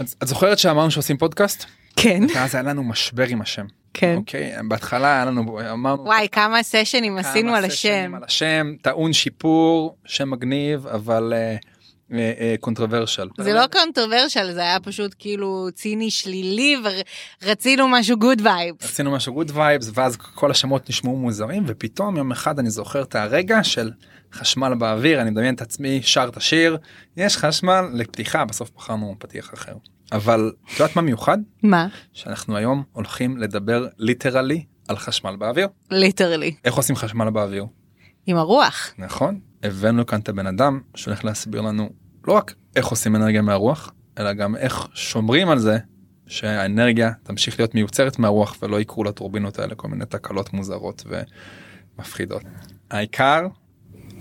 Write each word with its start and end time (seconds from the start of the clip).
את 0.00 0.14
את 0.22 0.28
זוכרת 0.28 0.58
שאמרנו 0.58 0.90
שעושים 0.90 1.16
פודקאסט? 1.16 1.64
כן, 1.96 2.22
ואז 2.34 2.54
היה 2.54 2.62
לנו 2.62 2.82
משבר 2.82 3.26
עם 3.28 3.40
השם. 3.40 3.66
כן. 3.94 4.14
אוקיי, 4.16 4.52
בהתחלה 4.68 5.14
היה 5.14 5.24
לנו, 5.24 5.60
אמרנו... 5.72 6.04
וואי, 6.04 6.28
כמה 6.32 6.62
סשנים 6.62 7.20
כמה 7.20 7.30
עשינו 7.30 7.54
על 7.54 7.70
סשנים 7.70 8.04
השם. 8.04 8.14
על 8.14 8.24
השם, 8.24 8.74
טעון 8.82 9.12
שיפור, 9.12 9.96
שם 10.04 10.30
מגניב, 10.30 10.86
אבל 10.86 11.32
controversial. 12.60 13.28
זה 13.40 13.52
לא 13.52 13.66
controversial, 13.66 14.52
זה 14.52 14.60
היה 14.60 14.80
פשוט 14.80 15.14
כאילו 15.18 15.68
ציני 15.74 16.10
שלילי 16.10 16.76
ורצינו 17.42 17.88
משהו 17.88 18.16
good 18.18 18.40
vibes. 18.44 18.84
עשינו 18.84 19.10
משהו 19.10 19.34
good 19.34 19.50
vibes 19.54 19.90
ואז 19.94 20.16
כל 20.16 20.50
השמות 20.50 20.88
נשמעו 20.88 21.16
מוזרים 21.16 21.64
ופתאום 21.66 22.16
יום 22.16 22.32
אחד 22.32 22.58
אני 22.58 22.70
זוכר 22.70 23.02
את 23.02 23.14
הרגע 23.14 23.64
של 23.64 23.90
חשמל 24.32 24.74
באוויר 24.74 25.22
אני 25.22 25.30
מדמיין 25.30 25.54
את 25.54 25.60
עצמי 25.60 26.00
שר 26.02 26.28
את 26.28 26.36
השיר 26.36 26.78
יש 27.16 27.36
חשמל 27.36 27.84
לפתיחה 27.94 28.44
בסוף 28.44 28.70
בחרנו 28.76 29.14
פתיח 29.18 29.54
אחר 29.54 29.72
אבל 30.12 30.52
את 30.66 30.80
יודעת 30.80 30.96
מה 30.96 31.02
מיוחד 31.02 31.38
מה? 31.62 31.86
שאנחנו 32.12 32.56
היום 32.56 32.82
הולכים 32.92 33.36
לדבר 33.36 33.86
literally 33.98 34.64
על 34.88 34.96
חשמל 34.96 35.36
באוויר 35.36 35.68
literally. 35.90 36.54
איך 36.64 36.74
עושים 36.74 36.96
חשמל 36.96 37.30
באוויר 37.30 37.66
עם 38.26 38.36
הרוח. 38.36 38.94
נכון 38.98 39.40
הבאנו 39.62 40.06
כאן 40.06 40.20
את 40.20 40.28
הבן 40.28 40.46
אדם 40.46 40.80
שהולך 40.94 41.24
להסביר 41.24 41.60
לנו 41.60 41.90
לא 42.26 42.32
רק 42.32 42.54
איך 42.76 42.86
עושים 42.86 43.16
אנרגיה 43.16 43.42
מהרוח 43.42 43.92
אלא 44.18 44.32
גם 44.32 44.56
איך 44.56 44.88
שומרים 44.94 45.48
על 45.48 45.58
זה 45.58 45.78
שהאנרגיה 46.26 47.12
תמשיך 47.22 47.60
להיות 47.60 47.74
מיוצרת 47.74 48.18
מהרוח 48.18 48.56
ולא 48.62 48.80
יקרו 48.80 49.04
לטורבינות 49.04 49.58
האלה 49.58 49.74
כל 49.74 49.88
מיני 49.88 50.04
תקלות 50.06 50.52
מוזרות 50.52 51.04
ומפחידות. 51.98 52.42
העיקר 52.90 53.46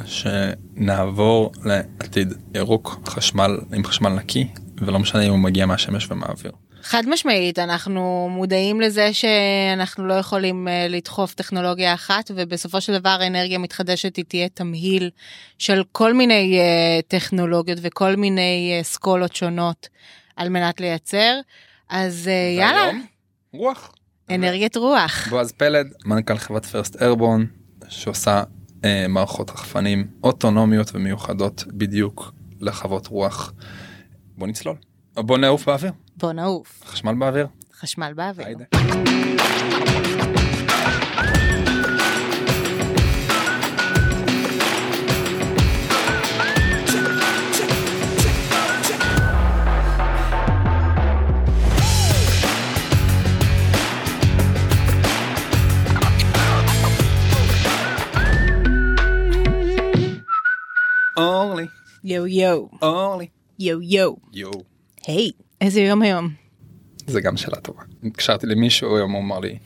שנעבור 0.05 1.51
לעתיד 1.65 2.33
ירוק 2.55 2.99
חשמל 3.07 3.57
עם 3.73 3.83
חשמל 3.83 4.09
נקי 4.09 4.47
ולא 4.81 4.99
משנה 4.99 5.21
אם 5.21 5.31
הוא 5.31 5.39
מגיע 5.39 5.65
מהשמש 5.65 6.11
ומהאוויר. 6.11 6.51
חד 6.89 7.03
משמעית, 7.07 7.59
אנחנו 7.59 8.29
מודעים 8.31 8.81
לזה 8.81 9.13
שאנחנו 9.13 10.07
לא 10.07 10.13
יכולים 10.13 10.67
אה, 10.67 10.87
לדחוף 10.89 11.33
טכנולוגיה 11.33 11.93
אחת, 11.93 12.31
ובסופו 12.35 12.81
של 12.81 12.99
דבר 12.99 13.19
אנרגיה 13.27 13.57
מתחדשת 13.57 14.15
היא 14.15 14.25
תהיה 14.25 14.49
תמהיל 14.49 15.09
של 15.57 15.83
כל 15.91 16.13
מיני 16.13 16.59
אה, 16.59 16.99
טכנולוגיות 17.07 17.79
וכל 17.81 18.15
מיני 18.15 18.71
אה, 18.75 18.81
אסכולות 18.81 19.35
שונות 19.35 19.87
על 20.35 20.49
מנת 20.49 20.79
לייצר. 20.79 21.39
אז 21.89 22.27
אה, 22.27 22.59
יאללה, 22.59 22.91
רוח. 23.53 23.91
אנרגיית 24.29 24.77
רוח. 24.77 25.27
בועז 25.29 25.51
פלד 25.51 25.87
מנכ"ל 26.05 26.37
חברת 26.37 26.65
פרסט 26.65 27.01
ארבון 27.01 27.45
שעושה 27.89 28.43
אה, 28.85 29.05
מערכות 29.09 29.49
רחפנים 29.49 30.07
אוטונומיות 30.23 30.91
ומיוחדות 30.93 31.63
בדיוק 31.67 32.33
לחוות 32.61 33.07
רוח. 33.07 33.53
בוא 34.37 34.47
נצלול. 34.47 34.75
בוא 35.15 35.37
נעוף 35.37 35.65
באוויר. 35.65 35.91
בוא 36.19 36.33
נעוף, 36.33 36.83
חשמל 36.85 37.13
באוויר. 37.13 37.47
חשמל 37.79 38.13
באוויר. 38.15 38.45
היידה. 38.47 38.65
אורלי, 61.17 61.67
יו 62.03 62.27
יו, 62.27 62.65
אורלי. 62.81 63.27
יו 63.59 63.81
יו. 63.81 64.13
יואו. 64.33 64.63
איזה 65.61 65.81
יום 65.81 66.01
היום? 66.01 66.29
זה 67.07 67.21
גם 67.21 67.37
שאלה 67.37 67.55
טובה. 67.61 67.81
התקשרתי 68.03 68.47
למישהו 68.47 68.97
היום 68.97 69.11
הוא 69.11 69.21
אמר 69.21 69.39
לי 69.39 69.57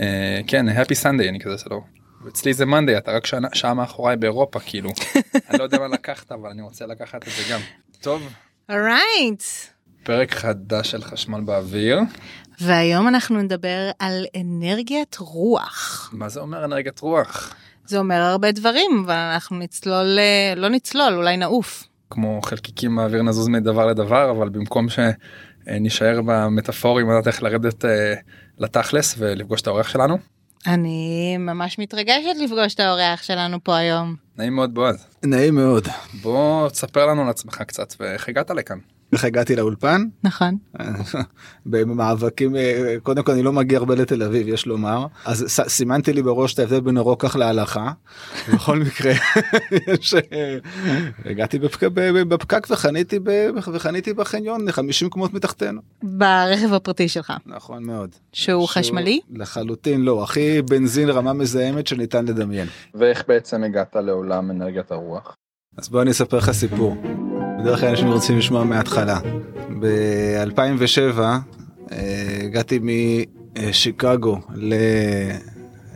"אה, 0.00 0.40
כן 0.46 0.66
happy 0.68 0.94
sunday 1.02 1.28
אני 1.28 1.40
כזה 1.40 1.58
שלא. 1.58 1.80
אצלי 2.28 2.54
זה 2.54 2.64
monday 2.64 2.98
אתה 2.98 3.12
רק 3.12 3.26
שנה- 3.26 3.48
שעה 3.52 3.74
מאחוריי 3.74 4.16
באירופה 4.16 4.60
כאילו 4.60 4.90
אני 5.50 5.58
לא 5.58 5.64
יודע 5.64 5.78
מה 5.78 5.88
לקחת 5.88 6.32
אבל 6.32 6.50
אני 6.50 6.62
רוצה 6.62 6.86
לקחת 6.86 7.28
את 7.28 7.32
זה 7.32 7.52
גם. 7.52 7.60
טוב 8.00 8.22
אורייט. 8.70 9.42
פרק 10.02 10.34
חדש 10.34 10.90
של 10.90 11.02
חשמל 11.02 11.40
באוויר 11.40 11.98
והיום 12.60 13.08
אנחנו 13.08 13.42
נדבר 13.42 13.90
על 13.98 14.24
אנרגיית 14.40 15.16
רוח. 15.20 16.10
מה 16.12 16.28
זה 16.28 16.40
אומר 16.40 16.64
אנרגיית 16.64 17.00
רוח 17.00 17.54
זה 17.86 17.98
אומר 17.98 18.14
הרבה 18.14 18.52
דברים, 18.52 19.02
אבל 19.06 19.14
אנחנו 19.14 19.58
נצלול, 19.58 20.18
אה, 20.18 20.54
לא 20.56 20.68
נצלול, 20.68 21.14
אולי 21.14 21.36
נעוף. 21.36 21.84
כמו 22.10 22.40
חלקיקים 22.42 22.96
באוויר 22.96 23.22
נזוז 23.22 23.48
מדבר 23.48 23.86
לדבר 23.86 24.30
אבל 24.30 24.48
במקום 24.48 24.86
שנשאר 24.88 26.20
במטאפורים 26.26 27.10
לדעת 27.10 27.26
איך 27.26 27.42
לרדת 27.42 27.84
אה, 27.84 28.14
לתכלס 28.58 29.14
ולפגוש 29.18 29.60
את 29.60 29.66
האורח 29.66 29.88
שלנו. 29.88 30.18
אני 30.66 31.36
ממש 31.38 31.78
מתרגשת 31.78 32.36
לפגוש 32.44 32.74
את 32.74 32.80
האורח 32.80 33.22
שלנו 33.22 33.64
פה 33.64 33.76
היום. 33.76 34.16
נעים 34.38 34.56
מאוד 34.56 34.74
בועז. 34.74 35.06
נעים 35.24 35.54
מאוד. 35.54 35.88
בוא 36.22 36.68
תספר 36.68 37.06
לנו 37.06 37.22
על 37.22 37.28
עצמך 37.28 37.62
קצת 37.66 37.94
ואיך 38.00 38.28
הגעת 38.28 38.50
לכאן. 38.50 38.78
איך 39.16 39.24
הגעתי 39.24 39.56
לאולפן? 39.56 40.04
נכון. 40.24 40.56
במאבקים, 41.66 42.56
אה, 42.56 42.94
קודם 43.02 43.22
כל 43.22 43.32
אני 43.32 43.42
לא 43.42 43.52
מגיע 43.52 43.78
הרבה 43.78 43.94
לתל 43.94 44.22
אביב, 44.22 44.48
יש 44.48 44.66
לומר. 44.66 45.06
אז 45.24 45.44
ס- 45.48 45.68
סימנתי 45.68 46.12
לי 46.12 46.22
בראש 46.22 46.54
את 46.54 46.58
ההבדל 46.58 46.80
בין 46.80 46.96
הרוקח 46.96 47.36
להלכה. 47.36 47.90
בכל 48.54 48.78
מקרה, 48.78 49.12
יש, 49.88 50.14
אה, 50.14 50.58
הגעתי 51.24 51.58
בפק- 51.58 51.84
ב- 51.84 52.22
בפקק 52.34 52.66
וחניתי 52.70 53.18
ב- 53.22 53.48
וחניתי 53.72 54.12
בחניון 54.14 54.72
50 54.72 55.08
קומות 55.10 55.34
מתחתנו. 55.34 55.80
ברכב 56.02 56.72
הפרטי 56.72 57.08
שלך, 57.08 57.32
נכון 57.46 57.84
מאוד. 57.84 58.10
שהוא 58.32 58.68
חשמלי? 58.68 59.20
לחלוטין 59.30 60.02
לא, 60.02 60.22
הכי 60.22 60.62
בנזין 60.62 61.08
רמה 61.10 61.32
מזהמת 61.32 61.86
שניתן 61.86 62.24
לדמיין. 62.24 62.66
ואיך 62.94 63.24
בעצם 63.28 63.64
הגעת 63.64 63.96
לעולם 63.96 64.50
אנרגיית 64.50 64.90
הרוח? 64.92 65.34
אז 65.78 65.88
בוא 65.88 66.02
אני 66.02 66.10
אספר 66.10 66.36
לך 66.36 66.50
סיפור. 66.50 66.96
בדרך 67.58 67.80
כלל 67.80 67.88
אנשים 67.88 68.12
רוצים 68.12 68.38
לשמוע 68.38 68.64
מההתחלה. 68.64 69.18
ב-2007 69.80 71.20
הגעתי 72.44 72.80
משיקגו 73.68 74.40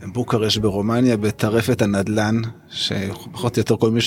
לבוקרשט 0.02 0.60
ברומניה 0.60 1.16
בטרפת 1.16 1.82
הנדל"ן, 1.82 2.40
שפחות 2.68 3.56
או 3.56 3.60
יותר 3.60 3.76
כל 3.76 3.90
מי 3.90 4.00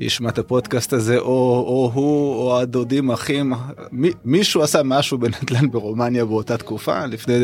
שישמע 0.00 0.28
את 0.28 0.38
הפודקאסט 0.38 0.92
הזה, 0.92 1.18
או, 1.18 1.64
או 1.66 1.90
הוא 1.94 2.34
או 2.34 2.60
הדודים 2.60 3.10
אחים, 3.10 3.52
מי, 3.92 4.10
מישהו 4.24 4.62
עשה 4.62 4.82
משהו 4.84 5.18
בנדל"ן 5.18 5.70
ברומניה 5.70 6.24
באותה 6.24 6.56
תקופה, 6.56 7.06
לפני 7.06 7.34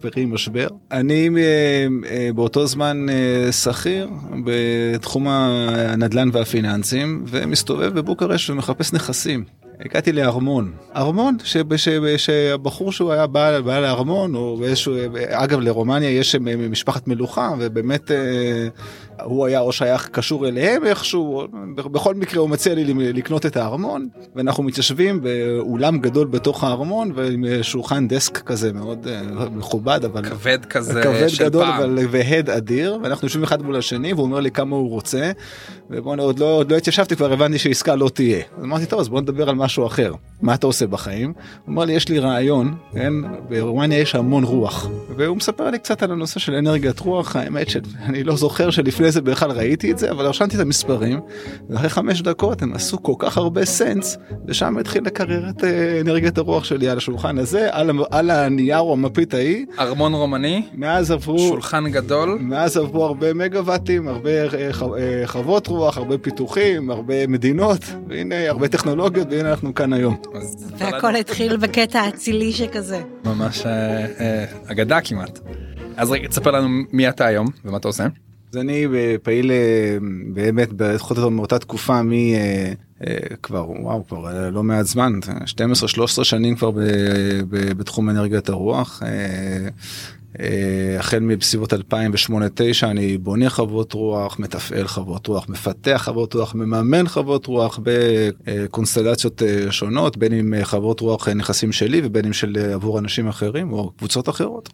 פרי 0.00 0.24
משבר. 0.24 0.66
אני 0.92 1.28
אה, 1.36 1.86
אה, 2.10 2.28
באותו 2.34 2.66
זמן 2.66 3.06
אה, 3.08 3.52
שכיר 3.52 4.08
בתחום 4.44 5.28
הנדל"ן 5.28 6.28
והפיננסים, 6.32 7.24
ומסתובב 7.28 7.94
בבוקרשט 7.94 8.50
ומחפש 8.50 8.92
נכסים. 8.92 9.44
הגעתי 9.80 10.12
לארמון, 10.12 10.72
ארמון 10.96 11.36
שהבחור 12.16 12.92
שהוא 12.92 13.12
היה 13.12 13.26
בא, 13.26 13.60
בא 13.60 13.80
לארמון, 13.80 14.34
או 14.34 14.56
באיזשהו, 14.56 14.94
אגב 15.28 15.60
לרומניה 15.60 16.10
יש 16.10 16.34
אה, 16.34 16.40
משפחת 16.56 17.08
מלוכה 17.08 17.50
ובאמת 17.58 18.10
אה, 18.10 18.16
הוא 19.22 19.46
היה 19.46 19.60
או 19.60 19.72
שייך 19.72 20.08
קשור 20.08 20.48
אליהם 20.48 20.84
איכשהו, 20.84 21.46
בכל 21.76 22.14
מקרה 22.14 22.40
הוא 22.40 22.50
מציע 22.50 22.74
לי 22.74 23.12
לקנות 23.12 23.46
את 23.46 23.56
הארמון 23.56 24.08
ואנחנו 24.36 24.62
מתיישבים 24.62 25.20
באולם 25.22 25.98
גדול 25.98 26.26
בתוך 26.26 26.64
הארמון 26.64 27.12
ועם 27.14 27.44
שולחן 27.62 28.08
דסק 28.08 28.38
כזה 28.38 28.72
מאוד 28.72 29.06
אה, 29.10 29.22
מכובד 29.50 30.04
אבל 30.04 30.28
כבד 30.28 30.64
כזה 30.64 31.02
כבד 31.02 31.28
של 31.28 31.44
גדול 31.44 31.64
פעם. 31.64 31.82
אבל 31.82 31.98
והד 32.10 32.50
אדיר 32.50 32.98
ואנחנו 33.02 33.26
יושבים 33.26 33.44
אחד 33.44 33.62
מול 33.62 33.76
השני 33.76 34.12
והוא 34.12 34.24
אומר 34.24 34.40
לי 34.40 34.50
כמה 34.50 34.76
הוא 34.76 34.90
רוצה 34.90 35.30
ובוא 35.90 36.16
עוד 36.18 36.38
לא 36.38 36.46
עוד 36.46 36.72
לא 36.72 36.76
התיישבתי 36.76 37.16
כבר 37.16 37.32
הבנתי 37.32 37.58
שעסקה 37.58 37.94
לא 37.94 38.08
תהיה 38.14 38.42
אז 38.58 38.64
אמרתי 38.64 38.86
טוב 38.86 39.00
אז 39.00 39.08
בוא 39.08 39.20
נדבר 39.20 39.48
על 39.48 39.54
משהו 39.54 39.86
אחר 39.86 40.12
מה 40.42 40.54
אתה 40.54 40.66
עושה 40.66 40.86
בחיים? 40.86 41.32
הוא 41.64 41.72
אמר 41.72 41.84
לי 41.84 41.92
יש 41.92 42.08
לי 42.08 42.18
רעיון 42.18 42.74
כן? 42.92 43.12
ברומניה 43.48 43.98
יש 43.98 44.14
המון 44.14 44.44
רוח. 44.44 44.88
והוא 45.16 45.36
מספר 45.36 45.70
לי 45.70 45.78
קצת 45.78 46.02
על 46.02 46.12
הנושא 46.12 46.40
של 46.40 46.54
אנרגיית 46.54 47.00
רוח 47.00 47.36
האמת 47.36 47.70
שאני 47.70 48.24
לא 48.24 48.36
זוכר 48.36 48.70
שלפני 48.70 49.10
זה 49.12 49.20
בכלל 49.20 49.50
ראיתי 49.50 49.92
את 49.92 49.98
זה 49.98 50.10
אבל 50.10 50.26
רשמתי 50.26 50.56
את 50.56 50.60
המספרים 50.60 51.20
ואחרי 51.70 51.88
חמש 51.88 52.22
דקות 52.22 52.62
הם 52.62 52.74
עשו 52.74 53.02
כל 53.02 53.12
כך 53.18 53.36
הרבה 53.36 53.64
סנס 53.64 54.18
ושם 54.46 54.78
התחיל 54.78 55.04
לקרר 55.04 55.48
את 55.48 55.64
אה, 55.64 56.00
אנרגיית 56.00 56.38
הרוח 56.38 56.64
שלי 56.64 56.88
על 56.88 56.96
השולחן 56.96 57.38
הזה 57.38 57.68
על, 57.70 57.90
על 58.10 58.30
הנייר 58.30 58.78
או 58.78 58.92
המפית 58.92 59.34
ההיא. 59.34 59.66
ארמון 59.78 60.14
רומני, 60.14 60.62
מאז 60.74 61.10
עברו 61.10 61.38
שולחן 61.38 61.90
גדול, 61.90 62.38
מאז 62.40 62.76
עברו 62.76 63.04
הרבה 63.04 63.34
מגוואטים, 63.34 64.08
הרבה 64.08 64.30
אה, 64.30 64.70
אה, 64.98 65.26
חוות 65.26 65.66
רוח, 65.66 65.98
הרבה 65.98 66.18
פיתוחים, 66.18 66.90
הרבה 66.90 67.26
מדינות, 67.26 67.84
והנה 68.08 68.48
הרבה 68.48 68.68
טכנולוגיות, 68.68 69.28
והנה 69.30 69.50
אנחנו 69.50 69.74
כאן 69.74 69.92
היום. 69.92 70.16
אז 70.34 70.72
והכל 70.78 71.16
התחיל 71.16 71.56
בקטע 71.56 72.00
האצילי 72.00 72.52
שכזה. 72.52 73.02
ממש 73.24 73.66
אה, 73.66 74.06
אה, 74.20 74.44
אגדה 74.66 75.00
כמעט. 75.00 75.38
אז 75.96 76.10
רגע 76.10 76.28
תספר 76.28 76.50
לנו 76.50 76.68
מי 76.92 77.08
אתה 77.08 77.26
היום 77.26 77.46
ומה 77.64 77.76
אתה 77.76 77.88
עושה. 77.88 78.06
אז 78.52 78.56
אני 78.56 78.86
פעיל 79.22 79.50
אה, 79.50 79.98
באמת, 80.34 80.68
פחות 80.98 81.16
או 81.16 81.22
יותר 81.22 81.28
מאותה 81.28 81.58
תקופה 81.58 82.00
אה, 83.06 83.16
כבר 83.42 83.70
וואו 83.70 84.06
כבר 84.06 84.50
לא 84.50 84.62
מעט 84.62 84.86
זמן 84.86 85.12
12-13 86.20 86.24
שנים 86.24 86.56
כבר 86.56 86.70
ב, 86.70 86.80
ב, 87.48 87.72
בתחום 87.72 88.10
אנרגיית 88.10 88.48
הרוח. 88.48 89.02
אה, 90.40 90.46
אה, 90.46 90.98
החל 90.98 91.18
מבסביבות 91.18 91.72
2008-2009 91.72 91.76
אני 92.82 93.18
בונה 93.18 93.50
חוות 93.50 93.92
רוח, 93.92 94.38
מתפעל 94.38 94.86
חוות 94.86 95.26
רוח, 95.26 95.48
מפתח 95.48 96.02
חוות 96.04 96.34
רוח, 96.34 96.54
מממן 96.54 97.08
חוות 97.08 97.46
רוח 97.46 97.80
בקונסטלציות 97.82 99.42
אה, 99.42 99.72
שונות, 99.72 100.16
בין 100.16 100.32
אם 100.32 100.54
חוות 100.62 101.00
רוח 101.00 101.28
נכסים 101.28 101.72
שלי 101.72 102.00
ובין 102.04 102.24
אם 102.24 102.32
של 102.32 102.56
עבור 102.74 102.98
אנשים 102.98 103.28
אחרים 103.28 103.72
או 103.72 103.90
קבוצות 103.98 104.28
אחרות. 104.28 104.68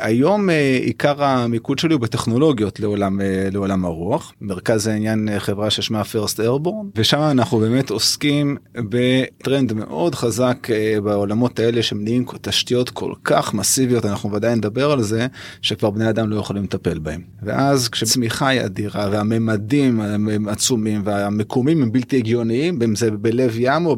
היום 0.00 0.48
עיקר 0.80 1.24
המיקוד 1.24 1.78
שלי 1.78 1.94
הוא 1.94 2.00
בטכנולוגיות 2.00 2.80
לעולם, 2.80 3.20
לעולם 3.52 3.84
הרוח. 3.84 4.32
מרכז 4.40 4.86
העניין 4.86 5.28
חברה 5.38 5.70
ששמה 5.70 6.02
First 6.02 6.36
Airborne, 6.38 6.86
ושם 6.96 7.20
אנחנו 7.20 7.58
באמת 7.58 7.90
עוסקים 7.90 8.56
בטרנד 8.74 9.72
מאוד 9.72 10.14
חזק 10.14 10.68
בעולמות 11.04 11.58
האלה 11.58 11.82
שמניעים 11.82 12.24
תשתיות 12.40 12.90
כל 12.90 13.12
כך 13.24 13.54
מסיביות, 13.54 14.04
אנחנו 14.04 14.32
ודאי 14.32 14.56
נדבר 14.56 14.90
על 14.90 14.97
זה, 15.02 15.26
שכבר 15.62 15.90
בני 15.90 16.10
אדם 16.10 16.30
לא 16.30 16.36
יכולים 16.36 16.64
לטפל 16.64 16.98
בהם. 16.98 17.22
ואז 17.42 17.88
כשצמיחה 17.88 18.48
היא 18.48 18.60
אדירה 18.60 19.08
והממדים 19.12 20.00
הם 20.00 20.48
עצומים 20.48 21.02
והמקומים 21.04 21.82
הם 21.82 21.92
בלתי 21.92 22.16
הגיוניים, 22.16 22.82
אם 22.82 22.96
זה 22.96 23.10
בלב 23.10 23.54
ים 23.58 23.86
או 23.86 23.96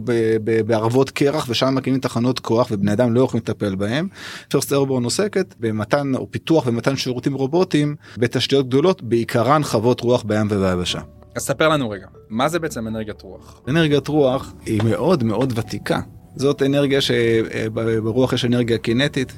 בערבות 0.66 1.10
קרח 1.10 1.46
ושם 1.48 1.74
מקימים 1.74 2.00
תחנות 2.00 2.38
כוח 2.38 2.68
ובני 2.70 2.92
אדם 2.92 3.14
לא 3.14 3.20
יכולים 3.20 3.42
לטפל 3.42 3.74
בהם. 3.74 4.08
פרסט 4.48 4.72
ארבורן 4.72 5.04
עוסקת 5.04 5.54
במתן 5.60 6.14
או 6.14 6.30
פיתוח 6.30 6.66
ומתן 6.66 6.96
שירותים 6.96 7.34
רובוטיים 7.34 7.96
בתשתיות 8.18 8.66
גדולות, 8.66 9.02
בעיקרן 9.02 9.62
חוות 9.64 10.00
רוח 10.00 10.22
בים 10.22 10.46
וביבשה. 10.50 11.00
אז 11.36 11.42
ספר 11.42 11.68
לנו 11.68 11.90
רגע, 11.90 12.06
מה 12.28 12.48
זה 12.48 12.58
בעצם 12.58 12.88
אנרגיית 12.88 13.22
רוח? 13.22 13.60
אנרגיית 13.68 14.08
רוח 14.08 14.52
היא 14.66 14.80
מאוד 14.84 15.24
מאוד 15.24 15.52
ותיקה. 15.58 16.00
זאת 16.36 16.62
אנרגיה 16.62 17.00
שברוח 17.00 18.32
יש 18.32 18.44
אנרגיה 18.44 18.78
קינטית, 18.78 19.32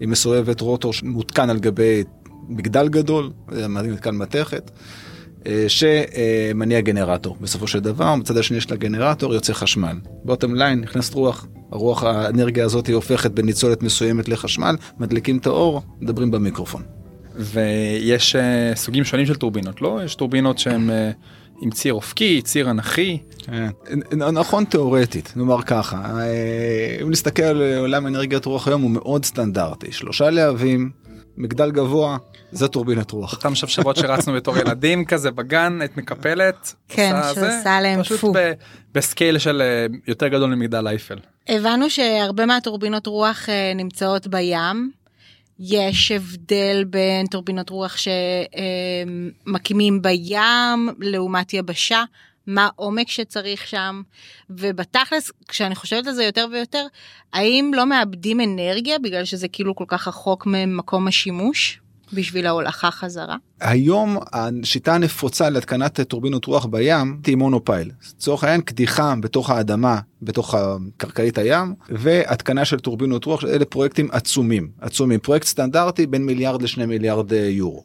היא 0.00 0.08
מסובבת 0.08 0.60
רוטור 0.60 0.92
מותקן 1.02 1.50
על 1.50 1.58
גבי 1.58 2.04
מגדל 2.48 2.88
גדול, 2.88 3.30
מתקן 3.68 4.16
מתכת, 4.16 4.70
אה, 5.46 5.64
שמניע 5.68 6.80
גנרטור. 6.80 7.36
בסופו 7.40 7.66
של 7.66 7.80
דבר, 7.80 8.14
מצד 8.14 8.36
השני 8.36 8.60
של 8.60 8.74
הגנרטור 8.74 9.34
יוצא 9.34 9.52
חשמל. 9.52 9.96
בוטם 10.24 10.54
ליין 10.54 10.80
נכנסת 10.80 11.14
רוח, 11.14 11.46
הרוח 11.72 12.04
האנרגיה 12.04 12.64
הזאת 12.64 12.86
היא 12.86 12.94
הופכת 12.94 13.30
בניצולת 13.30 13.82
מסוימת 13.82 14.28
לחשמל, 14.28 14.76
מדליקים 14.98 15.38
את 15.38 15.46
האור, 15.46 15.82
מדברים 16.00 16.30
במיקרופון. 16.30 16.82
ויש 17.38 18.36
uh, 18.36 18.76
סוגים 18.76 19.04
שונים 19.04 19.26
של 19.26 19.34
טורבינות, 19.34 19.82
לא? 19.82 20.00
יש 20.04 20.14
טורבינות 20.14 20.58
שהן... 20.58 20.90
עם 21.60 21.70
ציר 21.70 21.94
אופקי, 21.94 22.42
ציר 22.42 22.70
אנכי. 22.70 23.18
כן. 23.38 23.68
נכון 24.16 24.64
תאורטית, 24.64 25.32
נאמר 25.36 25.62
ככה, 25.62 25.96
אה, 26.20 26.96
אם 27.02 27.10
נסתכל 27.10 27.42
על 27.42 27.62
עולם 27.78 28.06
אנרגיית 28.06 28.44
רוח 28.44 28.68
היום 28.68 28.82
הוא 28.82 28.90
מאוד 28.90 29.24
סטנדרטי, 29.24 29.92
שלושה 29.92 30.30
להבים, 30.30 30.90
מגדל 31.36 31.70
גבוה, 31.70 32.16
זה 32.52 32.68
טורבינת 32.68 33.10
רוח. 33.10 33.32
אותם 33.32 33.54
שבשבות 33.54 33.96
שרצנו 33.96 34.32
בתור 34.34 34.58
ילדים 34.60 35.04
כזה 35.04 35.30
בגן, 35.30 35.78
את 35.84 35.96
מקפלת. 35.96 36.74
כן, 36.88 37.12
שעושה 37.34 37.80
להם 37.80 38.02
פו. 38.02 38.16
פשוט 38.16 38.36
בסקייל 38.94 39.38
של 39.38 39.62
אה, 39.62 39.86
יותר 40.08 40.28
גדול 40.28 40.54
ממגדל 40.54 40.88
אייפל. 40.88 41.18
הבנו 41.48 41.90
שהרבה 41.90 42.46
מהטורבינות 42.46 43.06
רוח 43.06 43.48
אה, 43.48 43.72
נמצאות 43.74 44.26
בים. 44.26 44.90
יש 45.60 46.12
הבדל 46.12 46.84
בין 46.84 47.26
טורבינות 47.26 47.70
רוח 47.70 47.96
שמקימים 49.46 50.02
בים 50.02 50.88
לעומת 51.00 51.54
יבשה, 51.54 52.04
מה 52.46 52.68
עומק 52.76 53.08
שצריך 53.08 53.68
שם, 53.68 54.02
ובתכלס, 54.50 55.30
כשאני 55.48 55.74
חושבת 55.74 56.06
על 56.06 56.12
זה 56.12 56.24
יותר 56.24 56.46
ויותר, 56.52 56.86
האם 57.32 57.70
לא 57.74 57.86
מאבדים 57.86 58.40
אנרגיה 58.40 58.98
בגלל 58.98 59.24
שזה 59.24 59.48
כאילו 59.48 59.74
כל 59.74 59.84
כך 59.88 60.08
רחוק 60.08 60.46
ממקום 60.46 61.08
השימוש? 61.08 61.80
בשביל 62.12 62.46
ההולכה 62.46 62.90
חזרה? 62.90 63.36
היום 63.60 64.18
השיטה 64.32 64.94
הנפוצה 64.94 65.50
להתקנת 65.50 66.00
טורבינות 66.00 66.44
רוח 66.44 66.66
בים 66.66 67.20
היא 67.26 67.36
מונופייל. 67.36 67.90
לצורך 68.16 68.44
העניין 68.44 68.60
קדיחה 68.60 69.14
בתוך 69.20 69.50
האדמה, 69.50 69.98
בתוך 70.22 70.54
קרקעית 70.96 71.38
הים, 71.38 71.74
והתקנה 71.88 72.64
של 72.64 72.78
טורבינות 72.78 73.24
רוח, 73.24 73.44
אלה 73.44 73.64
פרויקטים 73.64 74.08
עצומים, 74.12 74.68
עצומים. 74.80 75.20
פרויקט 75.20 75.46
סטנדרטי 75.46 76.06
בין 76.06 76.26
מיליארד 76.26 76.62
לשני 76.62 76.86
מיליארד 76.86 77.32
אה, 77.32 77.38
יורו. 77.38 77.82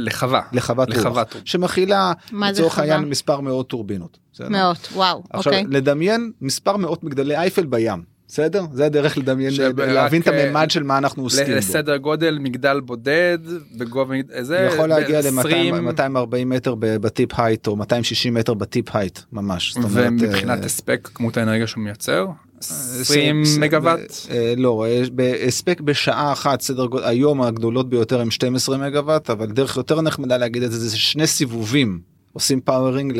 לחווה. 0.00 0.40
לחוות 0.52 0.88
רוח. 0.96 1.18
שמכילה 1.44 2.12
לצורך 2.32 2.78
העניין 2.78 3.04
מספר 3.04 3.40
מאות 3.40 3.68
טורבינות. 3.68 4.18
מאות, 4.50 4.88
וואו, 4.92 5.22
עכשיו, 5.30 5.52
אוקיי. 5.52 5.64
לדמיין 5.70 6.32
מספר 6.40 6.76
מאות 6.76 7.04
מגדלי 7.04 7.36
אייפל 7.36 7.66
בים. 7.66 8.15
בסדר? 8.28 8.64
זה 8.72 8.86
הדרך 8.86 9.18
לדמיין, 9.18 9.52
להבין 9.76 10.22
את 10.22 10.28
הממד 10.28 10.70
של 10.70 10.82
מה 10.82 10.98
אנחנו 10.98 11.22
עוסקים 11.22 11.46
בו. 11.46 11.54
לסדר 11.54 11.96
גודל 11.96 12.38
מגדל 12.40 12.80
בודד 12.80 13.38
בגובה 13.78 14.14
זה 14.40 14.68
יכול 14.72 14.86
להגיע 14.88 15.20
ל-240 15.20 16.44
מטר 16.46 16.74
בטיפ 16.78 17.30
הייט 17.40 17.66
או 17.66 17.76
260 17.76 18.34
מטר 18.34 18.54
בטיפ 18.54 18.96
הייט 18.96 19.18
ממש. 19.32 19.74
ומבחינת 19.90 20.60
אה, 20.60 20.64
הספק 20.64 21.08
כמות 21.14 21.36
האנרגיה 21.36 21.66
שהוא 21.66 21.84
מייצר? 21.84 22.26
20 22.60 23.42
מגוואט? 23.60 24.00
אה, 24.30 24.54
לא, 24.56 24.86
הספק 25.46 25.80
בשעה 25.80 26.32
אחת 26.32 26.60
סדר 26.60 26.86
גודל, 26.86 27.04
היום 27.04 27.42
הגדולות 27.42 27.88
ביותר 27.88 28.20
הם 28.20 28.30
12 28.30 28.78
מגוואט, 28.78 29.30
אבל 29.30 29.46
דרך 29.46 29.76
יותר 29.76 30.00
נחמדה 30.00 30.36
להגיד 30.36 30.62
את 30.62 30.72
זה, 30.72 30.78
זה 30.78 30.98
שני 30.98 31.26
סיבובים 31.26 32.15
עושים 32.36 32.60
powering 32.60 33.12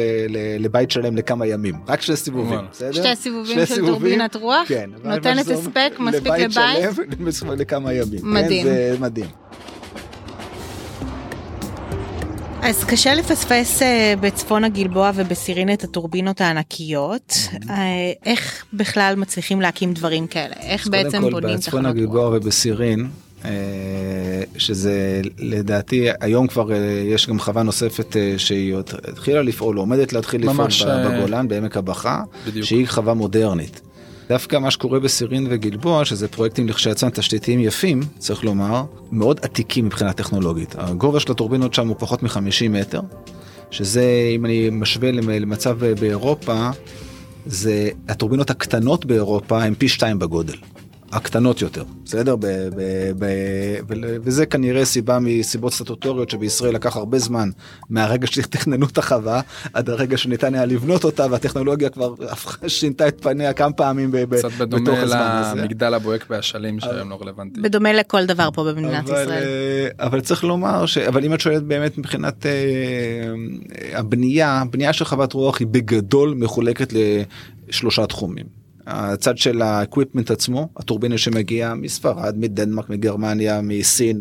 לבית 0.58 0.90
שלם 0.90 1.16
לכמה 1.16 1.46
ימים 1.46 1.74
רק 1.88 2.00
שני 2.00 2.16
סיבובים 2.16 2.58
שתי 2.92 3.16
סיבובים 3.16 3.66
של 3.66 3.86
טורבינת 3.86 4.36
רוח 4.36 4.68
כן, 4.68 4.90
נותנת 5.04 5.48
הספק 5.48 5.92
מספיק 5.98 6.32
לבית 6.32 7.42
לכמה 7.58 7.92
ימים 7.92 8.20
כן, 8.20 8.26
מדהים 8.26 8.66
זה 8.66 8.96
מדהים. 9.00 9.26
אז 12.62 12.84
קשה 12.84 13.14
לפספס 13.14 13.82
uh, 13.82 13.84
בצפון 14.20 14.64
הגלבוע 14.64 15.10
ובסירין 15.14 15.72
את 15.72 15.84
הטורבינות 15.84 16.40
הענקיות. 16.40 17.32
Uh, 17.52 17.70
איך 18.24 18.64
בכלל 18.72 19.14
מצליחים 19.16 19.60
להקים 19.60 19.92
דברים 19.92 20.26
כאלה? 20.26 20.54
איך 20.60 20.88
בעצם 20.88 21.20
בונים 21.20 21.32
תחנות 21.32 21.44
רוח? 21.44 21.56
בצפון 21.56 21.86
הגלבוע 21.86 22.36
ובסירין 22.36 23.00
אה, 23.00 23.06
שזה 24.56 25.20
לדעתי 25.38 26.06
היום 26.20 26.46
כבר 26.46 26.72
אה, 26.72 26.76
יש 27.06 27.28
גם 27.28 27.38
חווה 27.38 27.62
נוספת 27.62 28.16
אה, 28.16 28.34
שהיא 28.36 28.76
התחילה 29.08 29.42
לפעול, 29.42 29.76
עומדת 29.76 30.12
להתחיל 30.12 30.50
לפעול 30.50 30.68
בגולן 31.06 31.48
בעמק 31.48 31.76
הבכה, 31.76 32.22
בדיוק. 32.46 32.66
שהיא 32.66 32.88
חווה 32.88 33.14
מודרנית. 33.14 33.80
דווקא 34.28 34.56
מה 34.56 34.70
שקורה 34.70 35.00
בסירין 35.00 35.46
וגלבוע, 35.50 36.04
שזה 36.04 36.28
פרויקטים 36.28 36.68
לכשעצמם 36.68 37.10
תשתיתיים 37.10 37.60
יפים, 37.60 38.00
צריך 38.18 38.44
לומר, 38.44 38.84
מאוד 39.12 39.40
עתיקים 39.42 39.86
מבחינה 39.86 40.12
טכנולוגית. 40.12 40.74
הגובה 40.78 41.20
של 41.20 41.32
הטורבינות 41.32 41.74
שם 41.74 41.88
הוא 41.88 41.96
פחות 41.98 42.22
מ-50 42.22 42.68
מטר, 42.70 43.00
שזה, 43.70 44.04
אם 44.34 44.44
אני 44.44 44.70
משווה 44.72 45.12
למצב 45.12 45.78
באירופה, 46.00 46.70
זה 47.46 47.88
הטורבינות 48.08 48.50
הקטנות 48.50 49.04
באירופה 49.04 49.62
הם 49.62 49.74
פי 49.74 49.88
שתיים 49.88 50.18
בגודל. 50.18 50.56
הקטנות 51.16 51.62
יותר 51.62 51.84
בסדר 52.04 52.36
ב, 52.36 52.46
ב, 52.46 52.80
ב, 53.18 53.24
ב, 53.88 53.94
וזה 54.22 54.46
כנראה 54.46 54.84
סיבה 54.84 55.18
מסיבות 55.18 55.72
סטטוטוריות 55.72 56.30
שבישראל 56.30 56.74
לקח 56.74 56.96
הרבה 56.96 57.18
זמן 57.18 57.50
מהרגע 57.90 58.26
שתכננו 58.26 58.86
את 58.86 58.98
החווה 58.98 59.40
עד 59.72 59.90
הרגע 59.90 60.16
שניתן 60.16 60.54
היה 60.54 60.64
לבנות 60.64 61.04
אותה 61.04 61.26
והטכנולוגיה 61.30 61.88
כבר 61.88 62.14
שינתה 62.66 63.08
את 63.08 63.20
פניה 63.20 63.52
כמה 63.52 63.72
פעמים 63.72 64.10
ב, 64.10 64.36
קצת 64.36 64.52
בדומה 64.58 65.04
למגדל 65.54 65.94
הבוהק 65.94 66.28
באשלים 66.30 66.80
שהיום 66.80 67.10
לא 67.10 67.18
רלוונטי. 67.22 67.60
בדומה 67.60 67.92
לכל 67.92 68.26
דבר 68.26 68.48
פה 68.52 68.64
במדינת 68.64 69.08
אבל, 69.08 69.22
ישראל. 69.22 69.42
אה, 69.42 70.06
אבל 70.06 70.20
צריך 70.20 70.44
לומר 70.44 70.86
ש... 70.86 70.98
אבל 70.98 71.24
אם 71.24 71.34
את 71.34 71.40
שואלת 71.40 71.62
באמת 71.62 71.98
מבחינת 71.98 72.46
uh, 72.46 73.96
הבנייה 73.96 74.60
הבנייה 74.60 74.92
של 74.92 75.04
חוות 75.04 75.32
רוח 75.32 75.58
היא 75.60 75.66
בגדול 75.66 76.34
מחולקת 76.36 76.92
לשלושה 77.68 78.06
תחומים. 78.06 78.55
הצד 78.86 79.38
של 79.38 79.62
ה 79.62 79.69
equipment 79.69 80.30
עצמו 80.30 80.68
הטורבינה 80.76 81.18
שמגיעה 81.18 81.74
מספרד 81.74 82.34
מדנמרק 82.38 82.90
מגרמניה 82.90 83.60
מסין 83.60 84.20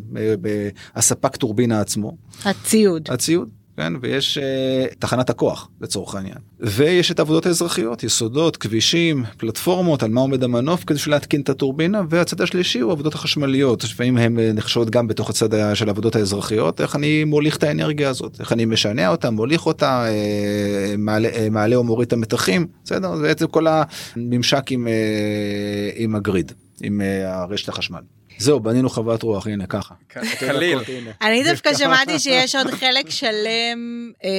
הספק 0.95 1.35
טורבינה 1.35 1.81
עצמו. 1.81 2.17
הציוד. 2.45 3.07
הציוד 3.11 3.49
כן, 3.77 3.93
ויש 4.01 4.37
uh, 4.37 4.95
תחנת 4.99 5.29
הכוח 5.29 5.69
לצורך 5.81 6.15
העניין. 6.15 6.37
ויש 6.59 7.11
את 7.11 7.19
העבודות 7.19 7.45
האזרחיות, 7.45 8.03
יסודות, 8.03 8.57
כבישים, 8.57 9.23
פלטפורמות, 9.37 10.03
על 10.03 10.11
מה 10.11 10.21
עומד 10.21 10.43
המנוף 10.43 10.83
כדי 10.83 10.99
להתקין 11.07 11.41
את 11.41 11.49
הטורבינה, 11.49 12.01
והצד 12.09 12.41
השלישי 12.41 12.79
הוא 12.79 12.89
העבודות 12.89 13.13
החשמליות, 13.13 13.83
לפעמים 13.83 14.17
הן 14.17 14.39
אה, 14.39 14.51
נחשבות 14.53 14.89
גם 14.89 15.07
בתוך 15.07 15.29
הצד 15.29 15.75
של 15.75 15.87
העבודות 15.87 16.15
האזרחיות, 16.15 16.81
איך 16.81 16.95
אני 16.95 17.23
מוליך 17.23 17.57
את 17.57 17.63
האנרגיה 17.63 18.09
הזאת, 18.09 18.39
איך 18.39 18.51
אני 18.51 18.65
משנע 18.65 19.09
אותה, 19.09 19.29
מוליך 19.29 19.65
אותה, 19.65 20.05
uh, 20.07 20.97
מעלה, 20.97 21.29
uh, 21.29 21.49
מעלה 21.51 21.75
או 21.75 21.83
מוריד 21.83 22.07
את 22.07 22.13
המתחים, 22.13 22.67
בסדר? 22.83 23.15
זה 23.15 23.23
בעצם 23.23 23.47
כל 23.47 23.67
הממשק 23.67 24.71
עם, 24.71 24.87
uh, 24.87 25.95
עם 25.95 26.15
הגריד, 26.15 26.51
עם 26.81 27.01
uh, 27.01 27.27
הרשת 27.27 27.69
החשמל. 27.69 28.01
זהו 28.37 28.59
בנינו 28.59 28.89
חוות 28.89 29.23
רוח 29.23 29.47
הנה 29.47 29.67
ככה. 29.67 29.95
קליל. 30.39 30.79
אני 31.21 31.43
דווקא 31.43 31.73
שמעתי 31.73 32.19
שיש 32.19 32.55
עוד 32.55 32.67
חלק 32.71 33.09
שלם 33.09 34.11
אה, 34.23 34.29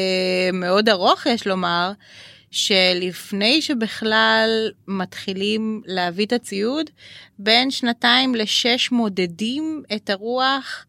מאוד 0.52 0.88
ארוך 0.88 1.26
יש 1.26 1.46
לומר 1.46 1.92
שלפני 2.50 3.62
שבכלל 3.62 4.70
מתחילים 4.88 5.82
להביא 5.86 6.26
את 6.26 6.32
הציוד, 6.32 6.90
בין 7.38 7.70
שנתיים 7.70 8.34
לשש 8.34 8.92
מודדים 8.92 9.82
את 9.96 10.10
הרוח 10.10 10.86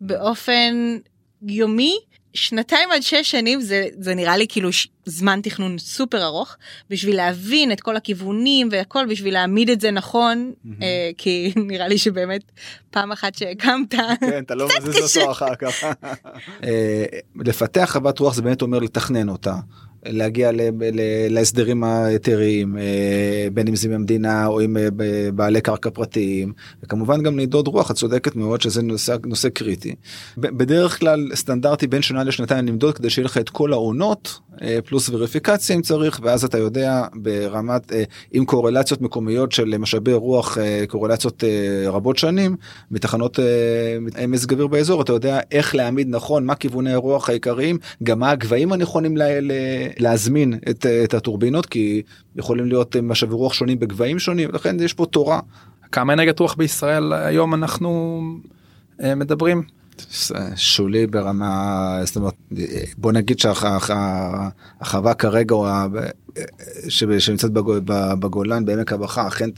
באופן 0.00 0.98
יומי. 1.42 1.96
שנתיים 2.34 2.90
עד 2.90 3.02
שש 3.02 3.30
שנים 3.30 3.60
זה, 3.60 3.86
זה 3.98 4.14
נראה 4.14 4.36
לי 4.36 4.46
כאילו 4.48 4.72
ש- 4.72 4.88
זמן 5.06 5.40
תכנון 5.42 5.78
סופר 5.78 6.24
ארוך 6.24 6.56
בשביל 6.90 7.16
להבין 7.16 7.72
את 7.72 7.80
כל 7.80 7.96
הכיוונים 7.96 8.68
והכל 8.72 9.06
בשביל 9.10 9.34
להעמיד 9.34 9.70
את 9.70 9.80
זה 9.80 9.90
נכון 9.90 10.52
אה, 10.82 11.10
כי 11.18 11.52
נראה 11.68 11.88
לי 11.88 11.98
שבאמת 11.98 12.42
פעם 12.90 13.12
אחת 13.12 13.34
שהקמת 13.34 13.94
כן, 14.20 14.42
אתה 14.42 14.54
לא 14.54 14.68
מזיז 14.78 15.16
אותו 15.16 15.30
אחר 15.30 15.54
כך. 15.54 15.84
אה, 16.64 17.04
לפתח 17.36 17.88
חוות 17.92 18.18
רוח 18.18 18.34
זה 18.34 18.42
באמת 18.42 18.62
אומר 18.62 18.78
לתכנן 18.78 19.28
אותה. 19.28 19.54
להגיע 20.06 20.50
להסדרים 21.30 21.84
ההיתריים 21.84 22.78
אה, 22.78 23.48
בין 23.52 23.68
אם 23.68 23.76
זה 23.76 23.88
עם 23.88 23.94
המדינה 23.94 24.46
או 24.46 24.60
עם 24.60 24.76
אה, 24.76 24.88
בעלי 25.34 25.60
קרקע 25.60 25.90
פרטיים 25.90 26.52
וכמובן 26.82 27.22
גם 27.22 27.40
נדוד 27.40 27.68
רוח 27.68 27.90
את 27.90 27.96
צודקת 27.96 28.36
מאוד 28.36 28.60
שזה 28.60 28.82
נושא, 28.82 29.16
נושא 29.26 29.48
קריטי. 29.48 29.94
בדרך 30.36 30.98
כלל 30.98 31.30
סטנדרטי 31.34 31.86
בין 31.86 32.02
שנה 32.02 32.24
לשנתיים 32.24 32.66
למדוד 32.66 32.94
כדי 32.94 33.10
שיהיה 33.10 33.24
לך 33.24 33.38
את 33.38 33.48
כל 33.48 33.72
העונות 33.72 34.40
אה, 34.62 34.78
פלוס 34.84 35.08
וריפיקציה 35.08 35.76
אם 35.76 35.82
צריך 35.82 36.20
ואז 36.22 36.44
אתה 36.44 36.58
יודע 36.58 37.04
ברמת 37.14 37.92
עם 38.32 38.44
קורלציות 38.44 39.00
מקומיות 39.00 39.52
של 39.52 39.78
משאבי 39.78 40.12
רוח 40.12 40.58
קורלציות 40.88 41.44
רבות 41.86 42.18
שנים 42.18 42.56
מתחנות 42.90 43.38
מזג 44.28 44.52
אוויר 44.52 44.66
באזור 44.66 45.02
אתה 45.02 45.12
יודע 45.12 45.40
איך 45.52 45.74
להעמיד 45.74 46.08
נכון 46.10 46.44
מה 46.44 46.54
כיווני 46.54 46.92
הרוח 46.92 47.28
העיקריים 47.28 47.78
גם 48.02 48.18
מה 48.18 48.30
הגבהים 48.30 48.72
הנכונים 48.72 49.16
ל- 49.16 49.22
ל- 49.40 49.93
להזמין 49.98 50.54
את, 50.70 50.86
אה, 50.86 51.04
את 51.04 51.14
הטורבינות 51.14 51.66
כי 51.66 52.02
יכולים 52.36 52.66
להיות 52.66 52.96
אה, 52.96 53.02
משאבי 53.02 53.34
רוח 53.34 53.52
שונים 53.52 53.78
בגבהים 53.78 54.18
שונים 54.18 54.50
לכן 54.52 54.80
יש 54.80 54.92
פה 54.92 55.06
תורה. 55.06 55.40
כמה 55.92 56.12
אנרגיית 56.12 56.38
רוח 56.38 56.54
בישראל 56.54 57.12
היום 57.12 57.54
אנחנו 57.54 58.20
אה, 59.02 59.14
מדברים? 59.14 59.62
שולי 60.56 61.06
ברמה 61.06 62.00
זאת 62.04 62.16
אומרת 62.16 62.34
בוא 62.98 63.12
נגיד 63.12 63.38
שהחווה 63.38 65.14
כרגע 65.18 65.56
שנמצאת 66.88 67.50
בגולן 68.18 68.64
בעמק 68.64 68.92
הבכה 68.92 69.28
אכן 69.28 69.50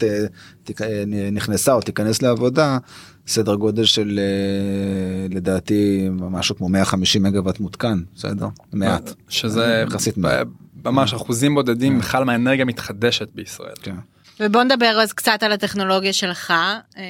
נכנסה 1.33 1.73
או 1.73 1.81
תיכנס 1.81 2.23
לעבודה 2.23 2.79
סדר 3.27 3.55
גודל 3.55 3.85
של 3.85 4.21
אה, 4.23 5.35
לדעתי 5.37 6.09
משהו 6.11 6.57
כמו 6.57 6.69
150 6.69 7.23
מגוואט 7.23 7.61
מותקן 7.61 8.03
בסדר 8.17 8.49
מעט 8.73 9.11
שזה 9.29 9.85
יחסית 9.87 10.15
ב- 10.19 10.21
מעט. 10.21 10.47
ממש 10.85 11.15
אחוזים 11.15 11.55
בודדים 11.55 11.99
בכלל 11.99 12.25
מהאנרגיה 12.25 12.65
מתחדשת 12.65 13.29
בישראל. 13.35 13.75
כן. 13.83 13.95
ובוא 14.41 14.63
נדבר 14.63 14.99
אז 15.03 15.13
קצת 15.13 15.43
על 15.43 15.53
הטכנולוגיה 15.53 16.13
שלך 16.13 16.51
אה, 16.51 17.03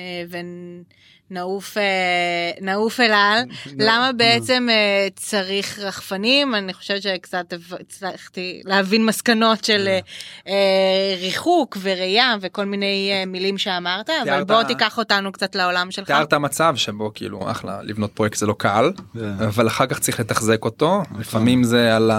ונעוף 1.30 1.76
אה, 1.76 1.83
נעוף 2.61 3.00
אל 3.00 3.12
על 3.12 3.42
למה 3.78 4.12
בעצם 4.12 4.66
אה, 4.71 5.09
צריך 5.16 5.78
רחפנים? 5.78 6.54
אני 6.54 6.75
חושבת 6.75 7.02
שקצת 7.02 7.52
הצלחתי 7.80 8.62
להבין 8.64 9.06
מסקנות 9.06 9.64
של 9.64 9.88
אה, 10.49 11.14
ריחוק 11.21 11.76
וראייה 11.83 12.35
וכל 12.40 12.64
מיני 12.64 13.25
מילים 13.26 13.59
שאמרת 13.59 14.11
אבל 14.11 14.45
בוא 14.45 14.62
תיקח 14.62 14.99
אותנו 14.99 15.33
קצת 15.33 15.54
לעולם 15.54 15.90
שלך. 15.90 16.06
תיארת 16.06 16.35
מצב 16.35 16.76
שבו 16.76 17.11
כאילו 17.14 17.50
אחלה 17.50 17.83
לבנות 17.83 18.12
פרויקט 18.12 18.37
זה 18.37 18.47
לא 18.47 18.54
קל. 18.59 18.92
אבל 19.49 19.66
אחר 19.66 19.87
כך 19.87 19.99
צריך 19.99 20.21
לתחזק 20.21 20.64
אותו. 20.64 21.02
לפעמים 21.18 21.64
זה 21.64 21.97
על 21.97 22.11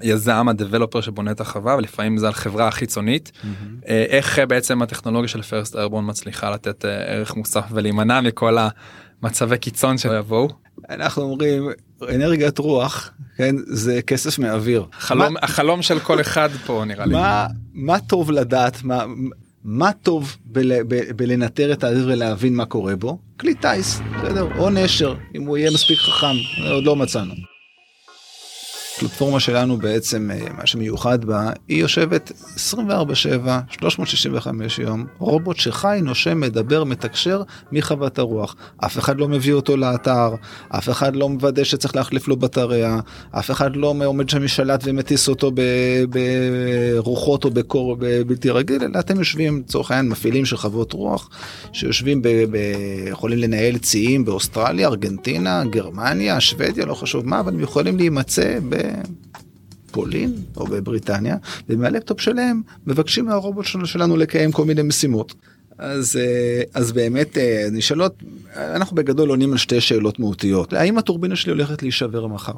היזם 0.00 0.48
הדבלופר 0.48 1.00
שבונה 1.00 1.30
את 1.30 1.40
החווה 1.40 1.76
ולפעמים 1.76 2.18
זה 2.18 2.26
על 2.26 2.32
חברה 2.32 2.70
חיצונית 2.70 3.32
אה, 3.88 4.04
איך 4.08 4.38
בעצם 4.48 4.82
הטכנולוגיה 4.82 5.28
של 5.28 5.42
פרסט 5.42 5.76
איירבון 5.76 6.10
מצליחה 6.10 6.50
לתת 6.50 6.84
ערך 6.84 7.36
מוסף 7.36 7.64
ולהימנע 7.70 8.20
מכל 8.20 8.41
המצבי 9.22 9.58
קיצון 9.58 9.98
שיבואו. 9.98 10.48
אנחנו 10.90 11.22
אומרים 11.22 11.68
אנרגיית 12.14 12.58
רוח 12.58 13.10
כן 13.36 13.56
זה 13.66 14.02
כסף 14.02 14.38
מאוויר. 14.38 14.84
חלום 14.92 15.36
החלום 15.42 15.82
של 15.82 15.98
כל 16.00 16.20
אחד 16.20 16.48
פה 16.66 16.84
נראה 16.86 17.06
לי. 17.06 17.12
מה 17.12 17.46
מה 17.74 18.00
טוב 18.00 18.30
לדעת 18.30 18.84
מה 18.84 19.04
מה 19.64 19.92
טוב 19.92 20.36
בל, 20.44 20.82
ב, 20.82 21.12
בלנטר 21.16 21.72
את 21.72 21.84
האוויר 21.84 22.06
ולהבין 22.06 22.56
מה 22.56 22.64
קורה 22.64 22.96
בו 22.96 23.18
כלי 23.40 23.54
טיס 23.54 24.00
בסדר 24.00 24.48
או 24.58 24.70
נשר 24.70 25.14
אם 25.34 25.42
הוא 25.42 25.58
יהיה 25.58 25.70
מספיק 25.70 25.98
חכם 25.98 26.36
עוד 26.70 26.84
לא 26.84 26.96
מצאנו. 26.96 27.34
הפלטפורמה 29.04 29.40
שלנו 29.40 29.76
בעצם 29.76 30.30
אה, 30.30 30.46
מה 30.58 30.66
שמיוחד 30.66 31.24
בה 31.24 31.50
היא 31.68 31.80
יושבת 31.80 32.32
24/7 32.56 32.78
365 33.70 34.78
יום 34.78 35.06
רובוט 35.18 35.56
שחי 35.56 36.00
נושם 36.02 36.40
מדבר 36.40 36.84
מתקשר 36.84 37.42
מחוות 37.72 38.18
הרוח. 38.18 38.56
אף 38.84 38.98
אחד 38.98 39.18
לא 39.18 39.28
מביא 39.28 39.52
אותו 39.52 39.76
לאתר 39.76 40.34
אף 40.68 40.90
אחד 40.90 41.16
לא 41.16 41.28
מוודא 41.28 41.64
שצריך 41.64 41.96
להחליף 41.96 42.28
לו 42.28 42.36
בטריה 42.36 43.00
אף 43.30 43.50
אחד 43.50 43.76
לא 43.76 43.94
עומד 44.04 44.28
שם 44.28 44.44
משלט 44.44 44.80
ומטיס 44.84 45.28
אותו 45.28 45.50
ב- 45.54 46.04
ברוחות 46.08 47.44
או 47.44 47.50
בקור 47.50 47.96
בלתי 48.26 48.50
רגיל 48.50 48.82
אלא 48.84 48.98
אתם 48.98 49.18
יושבים 49.18 49.58
לצורך 49.58 49.90
העניין 49.90 50.08
מפעילים 50.08 50.44
של 50.44 50.56
חוות 50.56 50.92
רוח 50.92 51.28
שיושבים 51.72 52.22
ב- 52.22 52.28
ב- 52.28 52.56
יכולים 53.10 53.38
לנהל 53.38 53.78
ציים 53.78 54.24
באוסטרליה 54.24 54.88
ארגנטינה 54.88 55.64
גרמניה 55.70 56.40
שוודיה 56.40 56.86
לא 56.86 56.94
חשוב 56.94 57.26
מה 57.26 57.40
אבל 57.40 57.52
הם 57.54 57.60
יכולים 57.60 57.96
להימצא 57.96 58.58
בפולין 59.88 60.34
או 60.56 60.66
בבריטניה 60.66 61.36
ומהלפטופ 61.68 62.20
שלהם 62.20 62.62
מבקשים 62.86 63.24
מהרובוט 63.26 63.64
של- 63.64 63.84
שלנו 63.84 64.16
לקיים 64.16 64.52
כל 64.52 64.64
מיני 64.64 64.82
משימות. 64.82 65.34
אז 65.78 66.16
אה, 66.16 66.62
אז 66.74 66.92
באמת 66.92 67.38
אה, 67.38 67.68
נשאלות 67.72 68.14
אנחנו 68.56 68.96
בגדול 68.96 69.28
עונים 69.28 69.52
על 69.52 69.58
שתי 69.58 69.80
שאלות 69.80 70.18
מהותיות 70.18 70.72
האם 70.72 70.98
הטורבינה 70.98 71.36
שלי 71.36 71.52
הולכת 71.52 71.82
להישבר 71.82 72.26
מחר. 72.26 72.52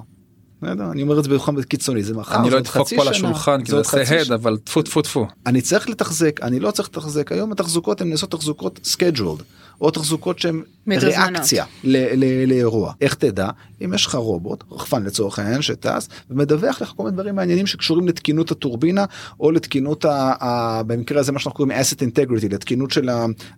אני 0.66 1.02
אומר 1.02 1.18
את 1.18 1.24
זה 1.24 1.30
בכל 1.30 1.62
קיצוני 1.62 2.02
זה 2.02 2.14
מחר 2.14 2.40
אני 2.40 2.50
לא 2.50 2.60
חצי 2.64 2.96
פה 2.96 3.02
על 3.02 3.08
השולחן 3.08 3.64
כי 3.64 3.70
זה 3.70 3.76
עושה 3.76 4.20
הד 4.20 4.32
אבל 4.32 4.56
טפו 4.56 4.82
טפו 4.82 5.02
טפו. 5.02 5.26
אני 5.46 5.60
צריך 5.60 5.88
לתחזק 5.88 6.40
אני 6.42 6.60
לא 6.60 6.70
צריך 6.70 6.88
לתחזק. 6.88 7.32
היום 7.32 7.52
התחזוקות 7.52 8.00
הן 8.00 8.10
נעשות 8.10 8.30
תחזוקות 8.30 8.80
scheduled 8.84 9.42
או 9.80 9.90
תחזוקות 9.90 10.38
שהן. 10.38 10.62
ריאקציה 10.88 11.64
ל- 11.84 12.24
ל- 12.24 12.48
לאירוע. 12.48 12.92
איך 13.00 13.14
תדע? 13.14 13.48
אם 13.84 13.94
יש 13.94 14.06
לך 14.06 14.14
רובוט 14.14 14.64
רחפן 14.70 15.02
לצורך 15.02 15.38
העניין 15.38 15.62
שטס 15.62 16.08
ומדווח 16.30 16.82
לך 16.82 16.92
כל 16.96 17.02
מיני 17.02 17.14
דברים 17.14 17.34
מעניינים 17.34 17.66
שקשורים 17.66 18.08
לתקינות 18.08 18.50
הטורבינה 18.50 19.04
או 19.40 19.50
לתקינות 19.50 20.04
ה, 20.04 20.82
במקרה 20.86 21.20
הזה 21.20 21.32
מה 21.32 21.38
שאנחנו 21.38 21.56
קוראים 21.56 21.78
asset 21.80 22.00
integrity 22.00 22.48
לתקינות 22.50 22.90
של 22.90 23.08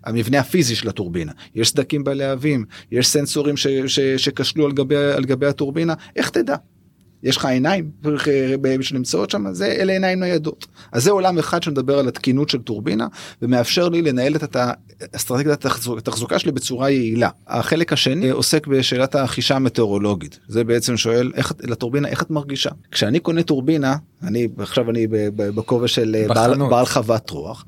המבנה 0.04 0.38
הפיזי 0.38 0.76
של 0.76 0.88
הטורבינה. 0.88 1.32
יש 1.54 1.68
סדקים 1.68 2.04
בלהבים 2.04 2.64
יש 2.92 3.08
סנסורים 3.08 3.56
ש, 3.56 3.66
ש, 3.86 4.00
שכשלו 4.00 4.66
על 4.66 4.72
גבי 4.72 4.96
על 4.96 5.24
גבי 5.24 5.46
הטורבינה. 5.46 5.94
איך 6.16 6.30
תדע. 6.30 6.56
יש 7.26 7.36
לך 7.36 7.44
עיניים 7.44 7.90
אה, 8.06 8.12
שנמצאות 8.80 9.30
שם 9.30 9.44
זה 9.52 9.66
אלה 9.66 9.92
עיניים 9.92 10.20
ניידות 10.20 10.66
אז 10.92 11.04
זה 11.04 11.10
עולם 11.10 11.38
אחד 11.38 11.62
שמדבר 11.62 11.98
על 11.98 12.08
התקינות 12.08 12.48
של 12.48 12.58
טורבינה 12.58 13.06
ומאפשר 13.42 13.88
לי 13.88 14.02
לנהל 14.02 14.36
את 14.36 14.56
האסטרטגיית 15.12 15.64
התחזוק- 15.66 15.98
התחזוקה 15.98 16.38
שלי 16.38 16.52
בצורה 16.52 16.90
יעילה. 16.90 17.28
החלק 17.48 17.92
השני 17.92 18.30
עוסק 18.30 18.66
בשאלת 18.66 19.14
החישה 19.14 19.56
המטאורולוגית 19.56 20.38
זה 20.48 20.64
בעצם 20.64 20.96
שואל 20.96 21.32
איך 21.34 21.52
את- 21.52 21.64
לטורבינה 21.64 22.08
איך 22.08 22.22
את 22.22 22.30
מרגישה 22.30 22.70
כשאני 22.92 23.18
קונה 23.20 23.42
טורבינה 23.42 23.96
אני 24.22 24.48
עכשיו 24.58 24.90
אני 24.90 25.06
בכובע 25.36 25.88
של 25.88 26.16
אה, 26.18 26.28
בעל. 26.28 26.50
בעל 26.70 26.86
חוות 26.86 27.30
רוח. 27.30 27.64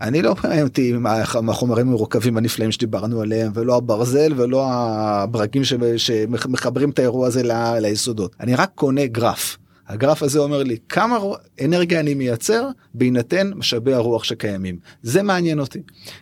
אני 0.00 0.22
לא 0.22 0.34
אותי 0.62 0.94
עם 0.94 1.06
הח- 1.06 1.36
החומרים 1.36 1.88
המורכבים 1.88 2.36
הנפלאים 2.36 2.72
שדיברנו 2.72 3.20
עליהם 3.20 3.52
ולא 3.54 3.76
הברזל 3.76 4.32
ולא 4.36 4.66
הברגים 4.72 5.62
שמחברים 5.96 6.90
את 6.90 6.98
האירוע 6.98 7.26
הזה 7.26 7.42
ליסודות 7.80 8.36
אני 8.40 8.54
רק 8.54 8.70
קונה 8.74 9.06
גרף. 9.06 9.56
הגרף 9.90 10.22
הזה 10.22 10.38
אומר 10.38 10.62
לי 10.62 10.76
כמה 10.88 11.18
אנרגיה 11.64 12.00
אני 12.00 12.14
מייצר 12.14 12.68
בהינתן 12.94 13.50
משאבי 13.54 13.92
הרוח 13.94 14.24
שקיימים 14.24 14.78
זה 15.02 15.22
מעניין 15.22 15.60
אותי 15.60 15.78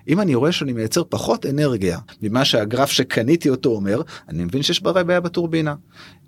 אם 0.08 0.20
אני 0.20 0.34
רואה 0.34 0.52
שאני 0.52 0.72
מייצר 0.72 1.02
פחות 1.08 1.46
אנרגיה 1.46 1.98
ממה 2.22 2.44
שהגרף 2.44 2.90
שקניתי 2.90 3.48
אותו 3.48 3.70
אומר 3.70 4.02
אני 4.28 4.44
מבין 4.44 4.62
שיש 4.62 4.82
בעיה 4.82 5.04
בעיה 5.04 5.20
בטורבינה. 5.20 5.74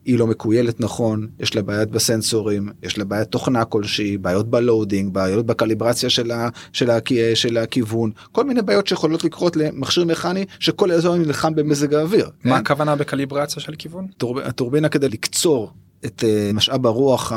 היא 0.04 0.18
לא 0.18 0.26
מכוילת 0.26 0.80
נכון 0.80 1.26
יש 1.40 1.56
לה 1.56 1.62
בעיות 1.62 1.90
בסנסורים 1.90 2.68
יש 2.82 2.98
לה 2.98 3.04
בעיית 3.04 3.28
תוכנה 3.28 3.64
כלשהי 3.64 4.18
בעיות 4.18 4.50
ב 4.50 4.58
loading 4.58 5.14
בעיות 5.14 5.46
ב 5.46 5.51
calibration 5.51 6.10
של, 6.10 6.30
ה, 6.30 6.48
של, 6.72 6.90
ה, 6.90 6.98
של 7.34 7.56
הכיוון 7.56 8.10
כל 8.32 8.44
מיני 8.44 8.62
בעיות 8.62 8.86
שיכולות 8.86 9.24
לקרות 9.24 9.56
למכשיר 9.56 10.04
מכני 10.04 10.44
שכל 10.58 10.90
האזור 10.90 11.16
נלחם 11.16 11.54
במזג 11.54 11.94
האוויר. 11.94 12.30
מה 12.44 12.54
כן? 12.54 12.60
הכוונה 12.60 12.96
ב 12.96 13.02
calibration 13.02 13.62
של 13.62 13.74
כיוון? 13.78 14.06
טורב- 14.18 14.38
הטורבינה 14.38 14.88
כדי 14.88 15.08
לקצור 15.08 15.72
את 16.04 16.24
אה, 16.24 16.50
משאב 16.54 16.86
הרוח 16.86 17.32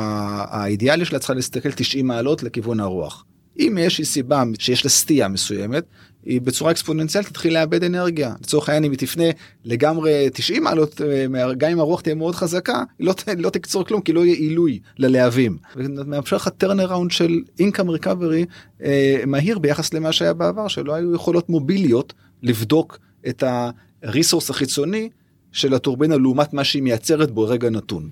האידיאלי 0.49 1.05
שלה 1.05 1.19
צריכה 1.19 1.33
להסתכל 1.33 1.71
90 1.71 2.07
מעלות 2.07 2.43
לכיוון 2.43 2.79
הרוח. 2.79 3.25
אם 3.59 3.77
יש 3.81 4.01
סיבה 4.01 4.43
שיש 4.59 4.85
לה 4.85 4.89
סטייה 4.89 5.27
מסוימת 5.27 5.83
היא 6.25 6.41
בצורה 6.41 6.71
אקספוננציאלית 6.71 7.29
תתחיל 7.29 7.53
לאבד 7.53 7.83
אנרגיה. 7.83 8.33
לצורך 8.41 8.69
העניין 8.69 8.83
אם 8.83 8.91
היא 8.91 8.99
תפנה 8.99 9.23
לגמרי 9.65 10.29
90 10.33 10.63
מעלות, 10.63 11.01
אה, 11.01 11.53
גם 11.57 11.71
אם 11.71 11.79
הרוח 11.79 12.01
תהיה 12.01 12.15
מאוד 12.15 12.35
חזקה, 12.35 12.83
היא 12.99 13.07
לא, 13.07 13.13
לא 13.37 13.49
תקצור 13.49 13.85
כלום 13.85 14.01
כי 14.01 14.13
לא 14.13 14.25
יהיה 14.25 14.35
עילוי 14.35 14.79
ללהבים. 14.97 15.57
ומאפשר 15.75 16.35
לך 16.35 16.47
turnaround 16.47 17.11
של 17.11 17.41
income 17.59 17.89
recovery 17.89 18.45
אה, 18.83 19.23
מהיר 19.27 19.59
ביחס 19.59 19.93
למה 19.93 20.11
שהיה 20.11 20.33
בעבר, 20.33 20.67
שלא 20.67 20.93
היו 20.93 21.15
יכולות 21.15 21.49
מוביליות 21.49 22.13
לבדוק 22.43 22.99
את 23.27 23.43
ה 24.03 24.08
resource 24.08 24.49
החיצוני 24.49 25.09
של 25.51 25.73
הטורבינה 25.73 26.17
לעומת 26.17 26.53
מה 26.53 26.63
שהיא 26.63 26.83
מייצרת 26.83 27.31
בו 27.31 27.43
רגע 27.43 27.69
נתון. 27.69 28.09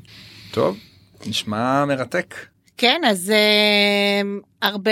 טוב, 0.51 0.77
נשמע 1.25 1.86
מרתק. 1.86 2.36
כן, 2.77 3.01
אז 3.08 3.34
uh, 3.34 4.46
הרבה 4.62 4.91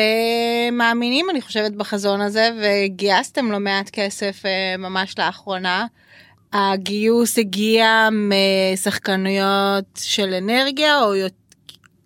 מאמינים, 0.72 1.30
אני 1.30 1.42
חושבת, 1.42 1.72
בחזון 1.72 2.22
הזה, 2.22 2.50
וגייסתם 2.62 3.52
לא 3.52 3.60
מעט 3.60 3.90
כסף 3.90 4.44
uh, 4.44 4.78
ממש 4.78 5.20
לאחרונה. 5.20 5.86
הגיוס 6.54 7.38
הגיע 7.38 8.10
משחקנויות 8.12 9.86
של 9.96 10.34
אנרגיה, 10.34 11.02
או 11.02 11.14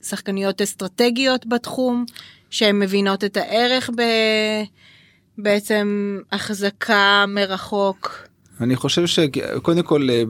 שחקניות 0.03 0.61
אסטרטגיות 0.61 1.45
בתחום, 1.45 2.05
שהן 2.49 2.79
מבינות 2.79 3.23
את 3.23 3.37
הערך 3.37 3.89
ב... 3.97 4.01
בעצם 5.37 6.17
החזקה 6.31 7.25
מרחוק. 7.27 8.27
אני 8.63 8.75
חושב 8.75 9.07
שקודם 9.07 9.81
כל 9.81 10.09
אה, 10.09 10.23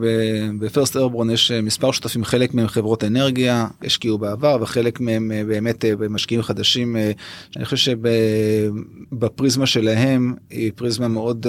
בפרסט 0.60 0.98
ארברון 0.98 1.30
יש 1.30 1.52
אה, 1.52 1.62
מספר 1.62 1.92
שותפים 1.92 2.24
חלק 2.24 2.54
מהם 2.54 2.68
חברות 2.68 3.04
אנרגיה 3.04 3.68
השקיעו 3.82 4.18
בעבר 4.18 4.58
וחלק 4.62 5.00
מהם 5.00 5.32
אה, 5.32 5.44
באמת 5.44 5.86
משקיעים 6.10 6.44
חדשים 6.44 6.96
אני 7.56 7.66
חושב 7.66 7.96
שבפריזמה 9.12 9.66
שלהם 9.66 10.34
היא 10.50 10.72
פריזמה 10.76 11.08
מאוד 11.08 11.48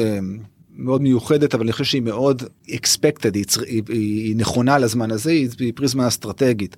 מאוד 0.76 1.03
מיוחדת 1.03 1.55
אבל 1.55 1.62
אני 1.62 1.73
חושב 1.73 1.85
שהיא 1.85 2.03
מאוד 2.03 2.43
expected 2.69 3.31
היא, 3.35 3.45
היא, 3.67 3.83
היא 3.88 4.37
נכונה 4.37 4.79
לזמן 4.79 5.11
הזה 5.11 5.31
היא 5.31 5.73
פריזמה 5.75 6.09
אסטרטגית. 6.09 6.76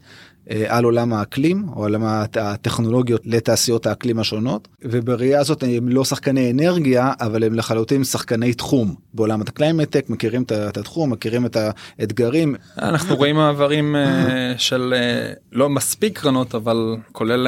אה, 0.51 0.65
על 0.69 0.85
עולם 0.85 1.13
האקלים 1.13 1.67
או 1.77 1.85
על 1.85 1.97
הטכנולוגיות 2.35 3.21
לתעשיות 3.25 3.87
האקלים 3.87 4.19
השונות 4.19 4.69
ובראייה 4.83 5.41
הזאת 5.41 5.63
הם 5.63 5.89
לא 5.89 6.05
שחקני 6.05 6.51
אנרגיה 6.51 7.13
אבל 7.21 7.45
הם 7.45 7.55
לחלוטין 7.55 8.05
שחקני 8.05 8.55
תחום 8.55 8.95
בעולם 9.15 9.41
ה 9.41 9.46
climate 9.46 9.87
tech 9.87 10.11
מכירים 10.11 10.43
את 10.43 10.77
התחום 10.77 11.13
מכירים 11.13 11.47
את 11.47 11.57
האתגרים. 11.57 12.55
אנחנו 12.79 13.17
רואים 13.17 13.37
מעברים 13.37 13.97
אה, 13.97 14.55
של 14.59 14.95
אה, 14.97 15.33
לא 15.53 15.69
מספיק 15.69 16.19
קרנות 16.19 16.55
אבל 16.55 16.97
כולל 17.13 17.47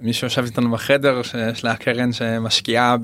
מי 0.00 0.12
שיושב 0.12 0.44
איתנו 0.44 0.70
בחדר 0.70 1.22
שיש 1.22 1.64
לה 1.64 1.76
קרן 1.76 2.12
שמשקיעה 2.12 2.96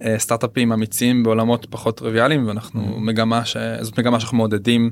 בסטארט-אפים 0.00 0.72
אמיצים 0.72 1.22
בעולמות 1.22 1.66
פחות 1.70 1.96
טריוויאליים 1.96 2.46
ואנחנו 2.48 2.80
מגמה 3.00 3.44
שזאת 3.44 3.98
מגמה 3.98 4.20
שאנחנו 4.20 4.36
מעודדים. 4.36 4.90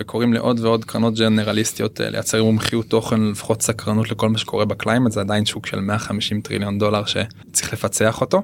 וקוראים 0.00 0.32
לעוד 0.32 0.60
ועוד 0.60 0.84
קרנות 0.84 1.14
ג'נרליסטיות 1.14 2.00
אה, 2.00 2.10
לייצר 2.10 2.44
מומחיות 2.44 2.86
תוכן 2.86 3.20
לפחות 3.22 3.62
סקרנות 3.62 4.10
לכל 4.10 4.28
מה 4.28 4.38
שקורה 4.38 4.64
ב 4.64 4.69
climate. 4.69 5.12
זה 5.12 5.20
עדיין 5.20 5.46
שוק 5.46 5.66
של 5.66 5.80
150 5.80 6.40
טריליון 6.40 6.78
דולר 6.78 7.04
שצריך 7.04 7.72
לפצח 7.72 8.20
אותו. 8.20 8.42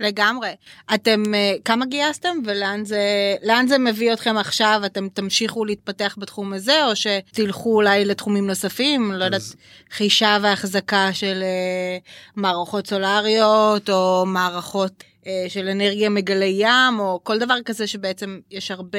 לגמרי. 0.00 0.48
אתם 0.94 1.34
אה, 1.34 1.54
כמה 1.64 1.86
גייסתם 1.86 2.36
ולאן 2.44 2.84
זה 2.84 3.00
לאן 3.42 3.66
זה 3.66 3.78
מביא 3.78 4.12
אתכם 4.12 4.36
עכשיו? 4.36 4.80
אתם 4.86 5.08
תמשיכו 5.08 5.64
להתפתח 5.64 6.16
בתחום 6.18 6.52
הזה 6.52 6.86
או 6.86 6.96
שתלכו 6.96 7.74
אולי 7.74 8.04
לתחומים 8.04 8.46
נוספים? 8.46 9.12
לא 9.12 9.24
יודעת 9.24 9.42
חישה 9.90 10.38
והחזקה 10.42 11.12
של 11.12 11.42
אה, 11.42 11.98
מערכות 12.36 12.86
סולריות 12.86 13.90
או 13.90 14.26
מערכות 14.26 15.04
של 15.48 15.68
אנרגיה 15.68 16.08
מגלי 16.08 16.54
ים 16.58 16.98
או 16.98 17.20
כל 17.22 17.38
דבר 17.38 17.56
כזה 17.64 17.86
שבעצם 17.86 18.38
יש 18.50 18.70
הרבה 18.70 18.98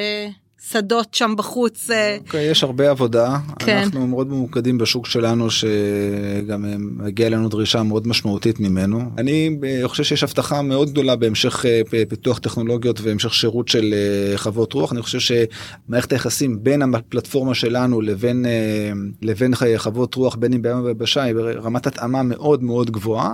שדות 0.62 1.14
שם 1.14 1.34
בחוץ. 1.38 1.92
אה. 1.92 2.18
אוקיי, 2.20 2.52
יש 2.52 2.64
הרבה 2.64 2.90
עבודה. 2.90 3.38
כן. 3.60 3.78
אנחנו 3.78 4.08
מאוד 4.08 4.28
ממוקדים 4.28 4.78
בשוק 4.78 5.06
שלנו 5.06 5.50
שגם 5.52 6.66
מגיע 6.80 7.30
לנו 7.30 7.50
דרישה 7.50 7.84
מאוד 7.84 8.08
משמעותית 8.08 8.60
ממנו. 8.60 9.02
אני 9.18 9.58
אה, 9.64 9.88
חושב 9.88 10.04
שיש 10.04 10.24
הבטחה 10.24 10.62
מאוד 10.62 10.90
גדולה 10.90 11.16
בהמשך 11.16 11.66
אה, 11.66 11.82
פיתוח 12.10 12.40
טכנולוגיות 12.40 13.02
והמשך 13.02 13.34
שירות 13.34 13.68
של 13.68 13.94
חוות 14.36 14.74
רוח. 14.74 14.94
אני 14.94 15.02
חושב 15.02 15.20
שמערכת 15.20 16.12
היחסים 16.12 16.64
בין 16.64 16.94
הפלטפורמה 16.96 17.56
שלנו 17.56 18.02
לבין 18.02 18.46
לבין 19.22 19.54
חוות 19.78 20.16
רוח 20.16 20.36
בין 20.36 20.54
אם 20.54 20.62
בים 20.62 20.80
וביבשה 20.80 21.24
היא 21.24 21.34
ברמת 21.34 21.88
התאמה 21.88 22.24
מאוד 22.24 22.64
מאוד 22.64 22.92
גבוהה. 22.92 23.34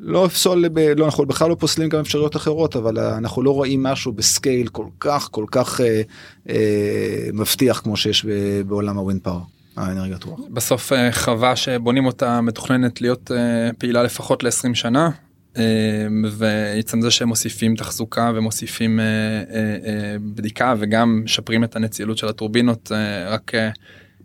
לא 0.00 0.26
אפסול, 0.26 0.64
לא 0.96 1.04
אנחנו 1.04 1.26
בכלל 1.26 1.48
לא 1.48 1.54
פוסלים 1.54 1.88
גם 1.88 2.00
אפשרויות 2.00 2.36
אחרות 2.36 2.76
אבל 2.76 2.98
אנחנו 2.98 3.42
לא 3.42 3.50
רואים 3.50 3.82
משהו 3.82 4.12
ב 4.12 4.21
scale 4.21 4.68
כל 4.68 4.86
כך 5.00 5.28
כל 5.30 5.44
כך 5.50 5.80
אה, 5.80 6.02
אה, 6.48 7.28
מבטיח 7.32 7.80
כמו 7.80 7.96
שיש 7.96 8.26
בעולם 8.66 8.96
ה 8.96 9.01
wind 9.01 9.20
power. 9.22 9.42
האנרגיית 9.76 10.24
רוח. 10.24 10.40
בסוף 10.50 10.92
אה, 10.92 11.12
חווה 11.12 11.56
שבונים 11.56 12.06
אותה 12.06 12.40
מתוכננת 12.40 13.00
להיות 13.00 13.30
אה, 13.30 13.70
פעילה 13.78 14.02
לפחות 14.02 14.44
ל-20 14.44 14.74
שנה 14.74 15.10
אה, 15.56 15.62
ועצם 16.30 17.00
זה 17.00 17.10
שהם 17.10 17.28
מוסיפים 17.28 17.76
תחזוקה 17.76 18.32
ומוסיפים 18.34 19.00
בדיקה 20.34 20.74
וגם 20.78 21.22
משפרים 21.24 21.64
את 21.64 21.76
הנצילות 21.76 22.18
של 22.18 22.28
הטורבינות 22.28 22.92
רק 23.26 23.52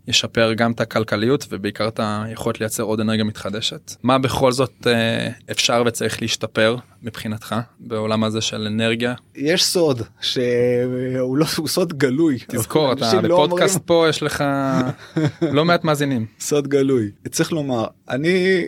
ישפר 0.08 0.52
גם 0.52 0.72
את 0.72 0.80
הכלכליות 0.80 1.46
ובעיקר 1.50 1.88
את 1.88 2.00
היכולת 2.02 2.60
לייצר 2.60 2.82
עוד 2.82 3.00
אנרגיה 3.00 3.24
מתחדשת. 3.24 3.94
מה 4.02 4.18
בכל 4.18 4.52
זאת 4.52 4.86
אה, 4.86 5.28
אפשר 5.50 5.82
וצריך 5.86 6.22
להשתפר 6.22 6.76
מבחינתך 7.02 7.54
בעולם 7.80 8.24
הזה 8.24 8.40
של 8.40 8.66
אנרגיה? 8.66 9.14
יש 9.34 9.64
סוד 9.64 10.02
שהוא 10.20 11.36
לא 11.36 11.46
הוא 11.56 11.68
סוד 11.68 11.92
גלוי. 11.98 12.38
תזכור 12.46 12.92
אתה 12.92 13.14
לא 13.14 13.20
בפודקאסט 13.20 13.74
אומרים... 13.74 13.86
פה 13.86 14.06
יש 14.08 14.22
לך 14.22 14.44
לא 15.52 15.64
מעט 15.64 15.84
מאזינים. 15.84 16.26
סוד 16.40 16.68
גלוי. 16.68 17.10
צריך 17.30 17.52
לומר 17.52 17.86
אני 18.08 18.64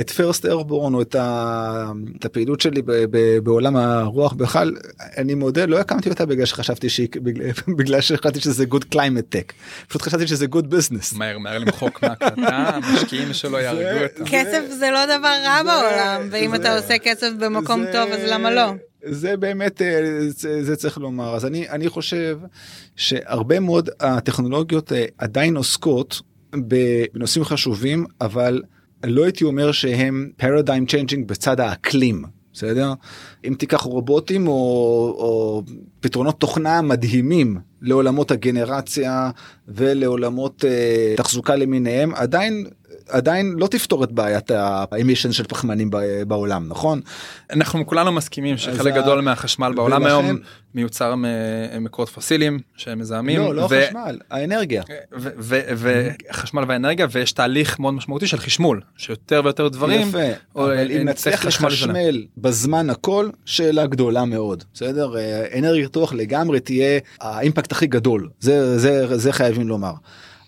את 0.00 0.10
פרסט 0.10 0.46
ארבורן 0.46 0.94
או 0.94 1.02
את, 1.02 1.14
ה, 1.14 1.92
את 2.18 2.24
הפעילות 2.24 2.60
שלי 2.60 2.82
ב, 2.82 2.92
ב, 3.10 3.38
בעולם 3.38 3.76
הרוח 3.76 4.32
בכלל 4.32 4.76
אני 5.16 5.34
מודה 5.34 5.66
לא 5.66 5.78
הקמתי 5.78 6.08
אותה 6.08 6.26
בגלל 6.26 6.44
שחשבתי 6.44 6.88
שהיא 6.88 7.08
בגלל, 7.14 7.50
בגלל 7.78 8.00
שחשבתי 8.00 8.40
שזה 8.40 8.64
good 8.74 8.94
climate 8.94 9.34
tech 9.34 9.52
פשוט 9.88 10.02
חשבתי 10.02 10.26
שזה 10.26 10.46
good 10.46 10.64
business. 10.64 11.18
מהר 11.18 11.38
מהר 11.38 11.58
למחוק 11.58 12.02
מהקלטה 12.02 12.78
משקיעים 12.94 13.32
שלא 13.32 13.56
יהרגו 13.56 14.04
אותם. 14.04 14.24
כסף 14.24 14.62
זה 14.78 14.90
לא 14.90 15.04
דבר 15.18 15.34
רע 15.44 15.62
בעולם 15.62 16.28
ואם 16.30 16.54
אתה 16.54 16.76
עושה 16.76 16.98
כסף 16.98 17.30
במקום 17.40 17.84
טוב 17.92 18.10
אז 18.10 18.20
למה 18.26 18.50
לא. 18.50 18.72
זה 19.02 19.36
באמת 19.36 19.82
אה, 19.82 20.00
זה, 20.28 20.64
זה 20.64 20.76
צריך 20.76 20.98
לומר 20.98 21.34
אז 21.34 21.46
אני 21.46 21.68
אני 21.68 21.88
חושב 21.88 22.38
שהרבה 22.96 23.60
מאוד 23.60 23.90
הטכנולוגיות 24.00 24.92
אה, 24.92 25.04
עדיין 25.18 25.56
עוסקות 25.56 26.20
בנושאים 26.56 27.44
חשובים 27.44 28.06
אבל. 28.20 28.62
לא 29.04 29.24
הייתי 29.24 29.44
אומר 29.44 29.72
שהם 29.72 30.30
paradigm 30.40 30.90
changing 30.90 31.24
בצד 31.26 31.60
האקלים 31.60 32.24
בסדר? 32.56 32.92
אם 33.44 33.54
תיקח 33.58 33.80
רובוטים 33.80 34.48
או, 34.48 34.52
או 35.18 35.62
פתרונות 36.00 36.40
תוכנה 36.40 36.82
מדהימים 36.82 37.58
לעולמות 37.82 38.30
הגנרציה 38.30 39.30
ולעולמות 39.68 40.64
uh, 40.64 41.16
תחזוקה 41.16 41.56
למיניהם 41.56 42.14
עדיין 42.14 42.66
עדיין 43.08 43.54
לא 43.58 43.66
תפתור 43.66 44.04
את 44.04 44.12
בעיית 44.12 44.50
האמישן 44.50 45.32
של 45.32 45.44
פחמנים 45.44 45.90
בעולם 46.26 46.68
נכון 46.68 47.00
אנחנו 47.50 47.86
כולנו 47.86 48.12
מסכימים 48.12 48.56
שחלק 48.56 48.94
גדול 48.94 49.20
מהחשמל 49.20 49.72
בעולם 49.76 50.02
ולכן... 50.02 50.06
היום 50.06 50.38
מיוצר 50.76 51.14
ממקורות 51.16 52.08
פוסיליים 52.08 52.58
שמזהמים. 52.76 53.40
לא, 53.40 53.54
לא 53.54 53.66
ו... 53.70 53.82
החשמל, 53.82 54.18
האנרגיה. 54.30 54.82
וחשמל 56.30 56.64
והאנרגיה 56.68 57.06
ויש 57.10 57.32
תהליך 57.32 57.78
מאוד 57.78 57.94
משמעותי 57.94 58.26
של 58.26 58.36
חשמול 58.36 58.80
שיותר 58.96 59.40
ויותר 59.44 59.68
דברים. 59.68 60.08
יפה, 60.08 60.18
אבל 60.56 60.90
אם 60.90 61.08
נצליח 61.08 61.44
לחשמל 61.44 62.24
בזמן 62.36 62.90
הכל 62.90 63.28
שאלה 63.44 63.86
גדולה 63.86 64.24
מאוד 64.24 64.64
בסדר 64.74 65.14
אנרגיית 65.58 65.96
רוח 65.96 66.12
לגמרי 66.12 66.60
תהיה 66.60 67.00
האימפקט 67.20 67.72
הכי 67.72 67.86
גדול 67.86 68.28
זה 68.40 68.78
זה 68.78 69.16
זה 69.18 69.32
חייבים 69.32 69.68
לומר. 69.68 69.92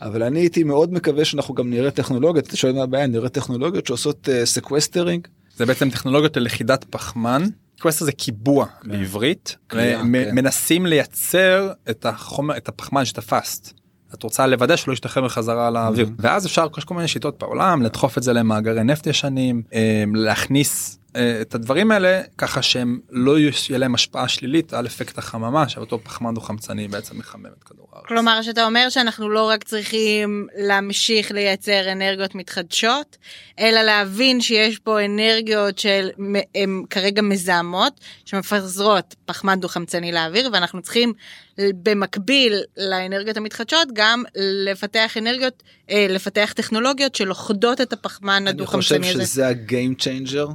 אבל 0.02 0.22
אני 0.22 0.40
הייתי 0.40 0.64
מאוד 0.64 0.92
מקווה 0.92 1.24
שאנחנו 1.24 1.54
גם 1.54 1.70
נראה 1.70 1.90
טכנולוגיות, 1.90 2.46
אתה 2.46 2.56
שואל 2.56 2.72
מה 2.72 2.82
הבעיה, 2.82 3.06
נראה 3.06 3.28
טכנולוגיות 3.28 3.86
שעושות 3.86 4.28
sequestering. 4.44 5.26
אה, 5.26 5.30
זה 5.56 5.66
בעצם 5.66 5.90
טכנולוגיות 5.90 6.36
ללכידת 6.36 6.84
פחמן. 6.90 7.42
sequester 7.80 8.04
זה 8.04 8.12
קיבוע 8.12 8.66
כן. 8.66 8.88
בעברית, 8.88 9.56
ומנסים 9.72 10.82
כן. 10.82 10.88
לייצר 10.88 11.72
את 11.90 12.06
החומר, 12.06 12.56
את 12.56 12.68
הפחמן 12.68 13.04
שתפסת. 13.04 13.72
את 14.14 14.22
רוצה 14.22 14.46
לוודא 14.46 14.76
שלא 14.76 14.92
ישתחרר 14.92 15.24
בחזרה 15.24 15.70
לאוויר 15.70 16.08
ואז 16.18 16.46
אפשר 16.46 16.66
יש 16.78 16.84
כל 16.84 16.94
מיני 16.94 17.08
שיטות 17.08 17.38
בעולם 17.38 17.82
לדחוף 17.82 18.18
את 18.18 18.22
זה 18.22 18.32
למאגרי 18.32 18.84
נפט 18.84 19.06
ישנים 19.06 19.62
אה, 19.74 20.04
להכניס 20.14 20.92
אה, 20.94 20.97
את 21.40 21.54
הדברים 21.54 21.90
האלה 21.90 22.22
ככה 22.38 22.62
שהם 22.62 23.00
לא 23.10 23.38
יהיה 23.38 23.52
להם 23.70 23.94
השפעה 23.94 24.28
שלילית 24.28 24.72
על 24.72 24.86
אפקט 24.86 25.18
החממה 25.18 25.68
שאותו 25.68 25.98
פחמן 26.04 26.34
דו 26.34 26.40
חמצני 26.40 26.88
בעצם 26.88 27.18
מחמם 27.18 27.46
את 27.58 27.64
כדור 27.64 27.88
הארץ. 27.92 28.06
כלומר 28.08 28.42
שאתה 28.42 28.66
אומר 28.66 28.88
שאנחנו 28.88 29.28
לא 29.28 29.48
רק 29.48 29.64
צריכים 29.64 30.46
להמשיך 30.56 31.32
לייצר 31.32 31.92
אנרגיות 31.92 32.34
מתחדשות 32.34 33.16
אלא 33.58 33.82
להבין 33.82 34.40
שיש 34.40 34.78
פה 34.78 35.04
אנרגיות 35.04 35.78
שהן 35.78 36.82
כרגע 36.90 37.22
מזהמות 37.22 38.00
שמפזרות 38.24 39.16
פחמן 39.24 39.60
דו 39.60 39.68
חמצני 39.68 40.12
לאוויר 40.12 40.50
ואנחנו 40.52 40.82
צריכים 40.82 41.12
במקביל 41.58 42.62
לאנרגיות 42.76 43.36
המתחדשות 43.36 43.88
גם 43.92 44.22
לפתח 44.36 45.16
אנרגיות 45.16 45.62
אה, 45.90 46.06
לפתח 46.08 46.52
טכנולוגיות 46.56 47.14
שלוכדות 47.14 47.80
את 47.80 47.92
הפחמן 47.92 48.48
הדו 48.48 48.66
חמצני 48.66 48.98
הזה. 48.98 49.06
אני 49.06 49.12
חושב 49.12 49.24
שזה 49.24 49.48
ה 49.48 49.58
game 49.58 49.94
changer. 49.94 50.48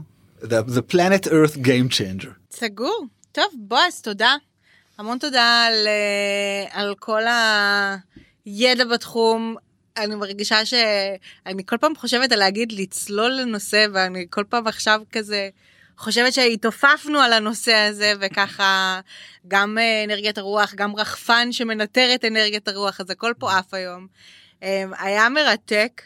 The, 0.43 0.63
the 0.63 0.81
planet 0.81 1.27
earth 1.27 1.57
game 1.57 1.89
changer. 1.89 2.33
סגור. 2.51 3.05
טוב, 3.31 3.45
בועז, 3.57 4.01
תודה. 4.01 4.35
המון 4.97 5.17
תודה 5.17 5.65
על, 5.67 5.87
אה, 5.87 6.81
על 6.81 6.95
כל 6.99 7.21
הידע 8.45 8.85
בתחום. 8.85 9.55
אני 9.97 10.15
מרגישה 10.15 10.65
שאני 10.65 11.65
כל 11.65 11.77
פעם 11.77 11.95
חושבת 11.95 12.31
על 12.31 12.39
להגיד 12.39 12.71
לצלול 12.71 13.31
לנושא 13.31 13.85
ואני 13.93 14.27
כל 14.29 14.43
פעם 14.49 14.67
עכשיו 14.67 15.01
כזה 15.11 15.49
חושבת 15.97 16.33
שהתעופפנו 16.33 17.19
על 17.19 17.33
הנושא 17.33 17.73
הזה 17.73 18.13
וככה 18.19 18.99
גם 19.47 19.77
אה, 19.77 20.03
אנרגיית 20.03 20.37
הרוח 20.37 20.73
גם 20.75 20.95
רחפן 20.95 21.51
שמנטר 21.51 22.15
את 22.15 22.25
אנרגיית 22.25 22.67
הרוח 22.67 23.01
אז 23.01 23.09
הכל 23.09 23.33
פה 23.39 23.57
עף 23.57 23.73
היום. 23.73 24.07
אה, 24.63 24.83
היה 24.99 25.29
מרתק. 25.29 26.01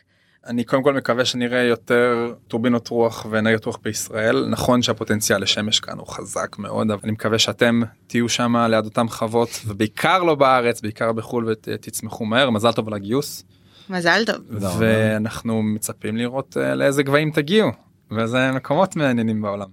אני 0.48 0.64
קודם 0.64 0.84
כל 0.84 0.94
מקווה 0.94 1.26
שנראה 1.26 1.62
יותר 1.62 2.34
טורבינות 2.48 2.88
רוח 2.88 3.26
ואנרגיות 3.30 3.66
רוח 3.66 3.80
בישראל 3.84 4.46
נכון 4.50 4.82
שהפוטנציאל 4.82 5.42
לשמש 5.42 5.80
כאן 5.80 5.98
הוא 5.98 6.08
חזק 6.08 6.56
מאוד 6.60 6.92
אבל 6.92 7.00
אני 7.04 7.12
מקווה 7.12 7.40
שאתם 7.40 7.82
תהיו 8.08 8.30
שם 8.30 8.56
ליד 8.70 8.86
אותם 8.86 9.10
חוות 9.10 9.50
ובעיקר 9.66 10.24
לא 10.24 10.36
בארץ 10.36 10.82
בעיקר 10.82 11.12
בחול 11.12 11.46
ותצמחו 11.48 12.26
מהר 12.26 12.50
מזל 12.50 12.72
טוב 12.72 12.88
על 12.88 12.94
הגיוס. 12.94 13.44
מזל 13.90 14.24
טוב. 14.26 14.36
ואנחנו 14.80 15.62
מצפים 15.64 16.18
לראות 16.18 16.58
אה, 16.58 16.76
לאיזה 16.76 17.04
גבהים 17.04 17.32
תגיעו 17.32 17.72
ואיזה 18.12 18.52
מקומות 18.52 18.96
מעניינים 18.96 19.42
בעולם. 19.42 19.68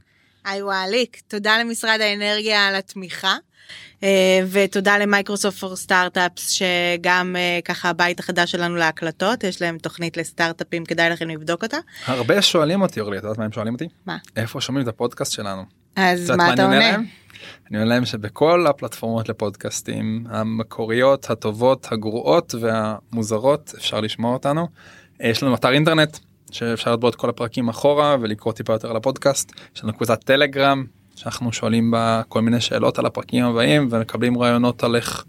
היי 0.44 0.62
וואליק 0.62 1.20
תודה 1.28 1.59
למשרד 1.59 1.98
האנרגיה 2.00 2.66
על 2.68 2.74
התמיכה. 2.74 3.37
אה, 4.02 4.40
ותודה 4.50 4.98
למייקרוסופט 4.98 5.59
פור 5.59 5.76
סטארט-אפס 5.76 6.48
שגם 6.48 7.37
אה, 7.38 7.59
ככה 7.64 7.88
הבית 7.88 8.20
החדש 8.20 8.52
שלנו 8.52 8.76
להקלטות 8.76 9.44
יש 9.44 9.62
להם 9.62 9.78
תוכנית 9.78 10.16
לסטארט-אפים 10.16 10.85
כדאי 10.85 11.11
לכם 11.11 11.28
לבדוק 11.28 11.62
אותה. 11.62 11.76
הרבה 12.07 12.42
שואלים 12.42 12.83
אותי 12.83 13.00
אורלי 13.00 13.18
את 13.18 13.22
יודעת 13.22 13.38
מה 13.38 13.44
הם 13.44 13.52
שואלים 13.52 13.72
אותי? 13.72 13.88
מה? 14.07 14.16
איפה 14.37 14.61
שומעים 14.61 14.83
את 14.83 14.88
הפודקאסט 14.88 15.33
שלנו? 15.33 15.62
אז 15.96 16.30
מה 16.30 16.54
אתה 16.54 16.64
עונה? 16.64 16.96
אני 17.70 17.78
עונה 17.78 17.85
להם 17.85 18.04
שבכל 18.04 18.66
הפלטפורמות 18.66 19.28
לפודקאסטים 19.28 20.26
המקוריות 20.30 21.30
הטובות 21.30 21.88
הגרועות 21.90 22.54
והמוזרות 22.61 23.74
אפשר 23.78 24.00
לשמוע 24.00 24.33
אותנו. 24.33 24.68
יש 25.20 25.42
לנו 25.42 25.54
אתר 25.54 25.72
אינטרנט 25.72 26.18
שאפשר 26.55 26.97
לראות 26.97 27.14
את 27.14 27.21
כל 27.21 27.29
הפרקים 27.29 27.69
אחורה 27.69 28.17
ולקרוא 28.21 28.53
טיפה 28.53 28.73
יותר 28.73 28.90
על 28.90 28.97
הפודקאסט 28.97 29.53
יש 29.77 29.85
לנו 29.85 29.93
קבוצת 29.93 30.25
טלגרם 30.25 30.85
שאנחנו 31.17 31.53
שואלים 31.53 31.90
בה 31.90 32.23
כל 32.29 32.43
מיני 32.43 32.61
שאלות 32.61 32.99
על 32.99 33.07
הפרקים 33.07 33.45
הבאים 33.45 33.88
ומקבלים 33.90 34.38
רעיונות 34.38 34.85
על 34.85 34.97
איך 34.97 35.25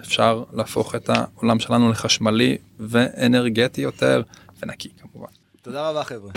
אפשר 0.00 0.44
להפוך 0.52 0.94
את 0.94 1.10
העולם 1.10 1.58
שלנו 1.58 1.90
לחשמלי 1.90 2.56
ואנרגטי 2.80 3.80
יותר 3.80 4.22
ונקי 4.62 4.88
כמובן. 5.00 5.28
תודה 5.62 5.90
רבה 5.90 6.04
חבר'ה. 6.04 6.30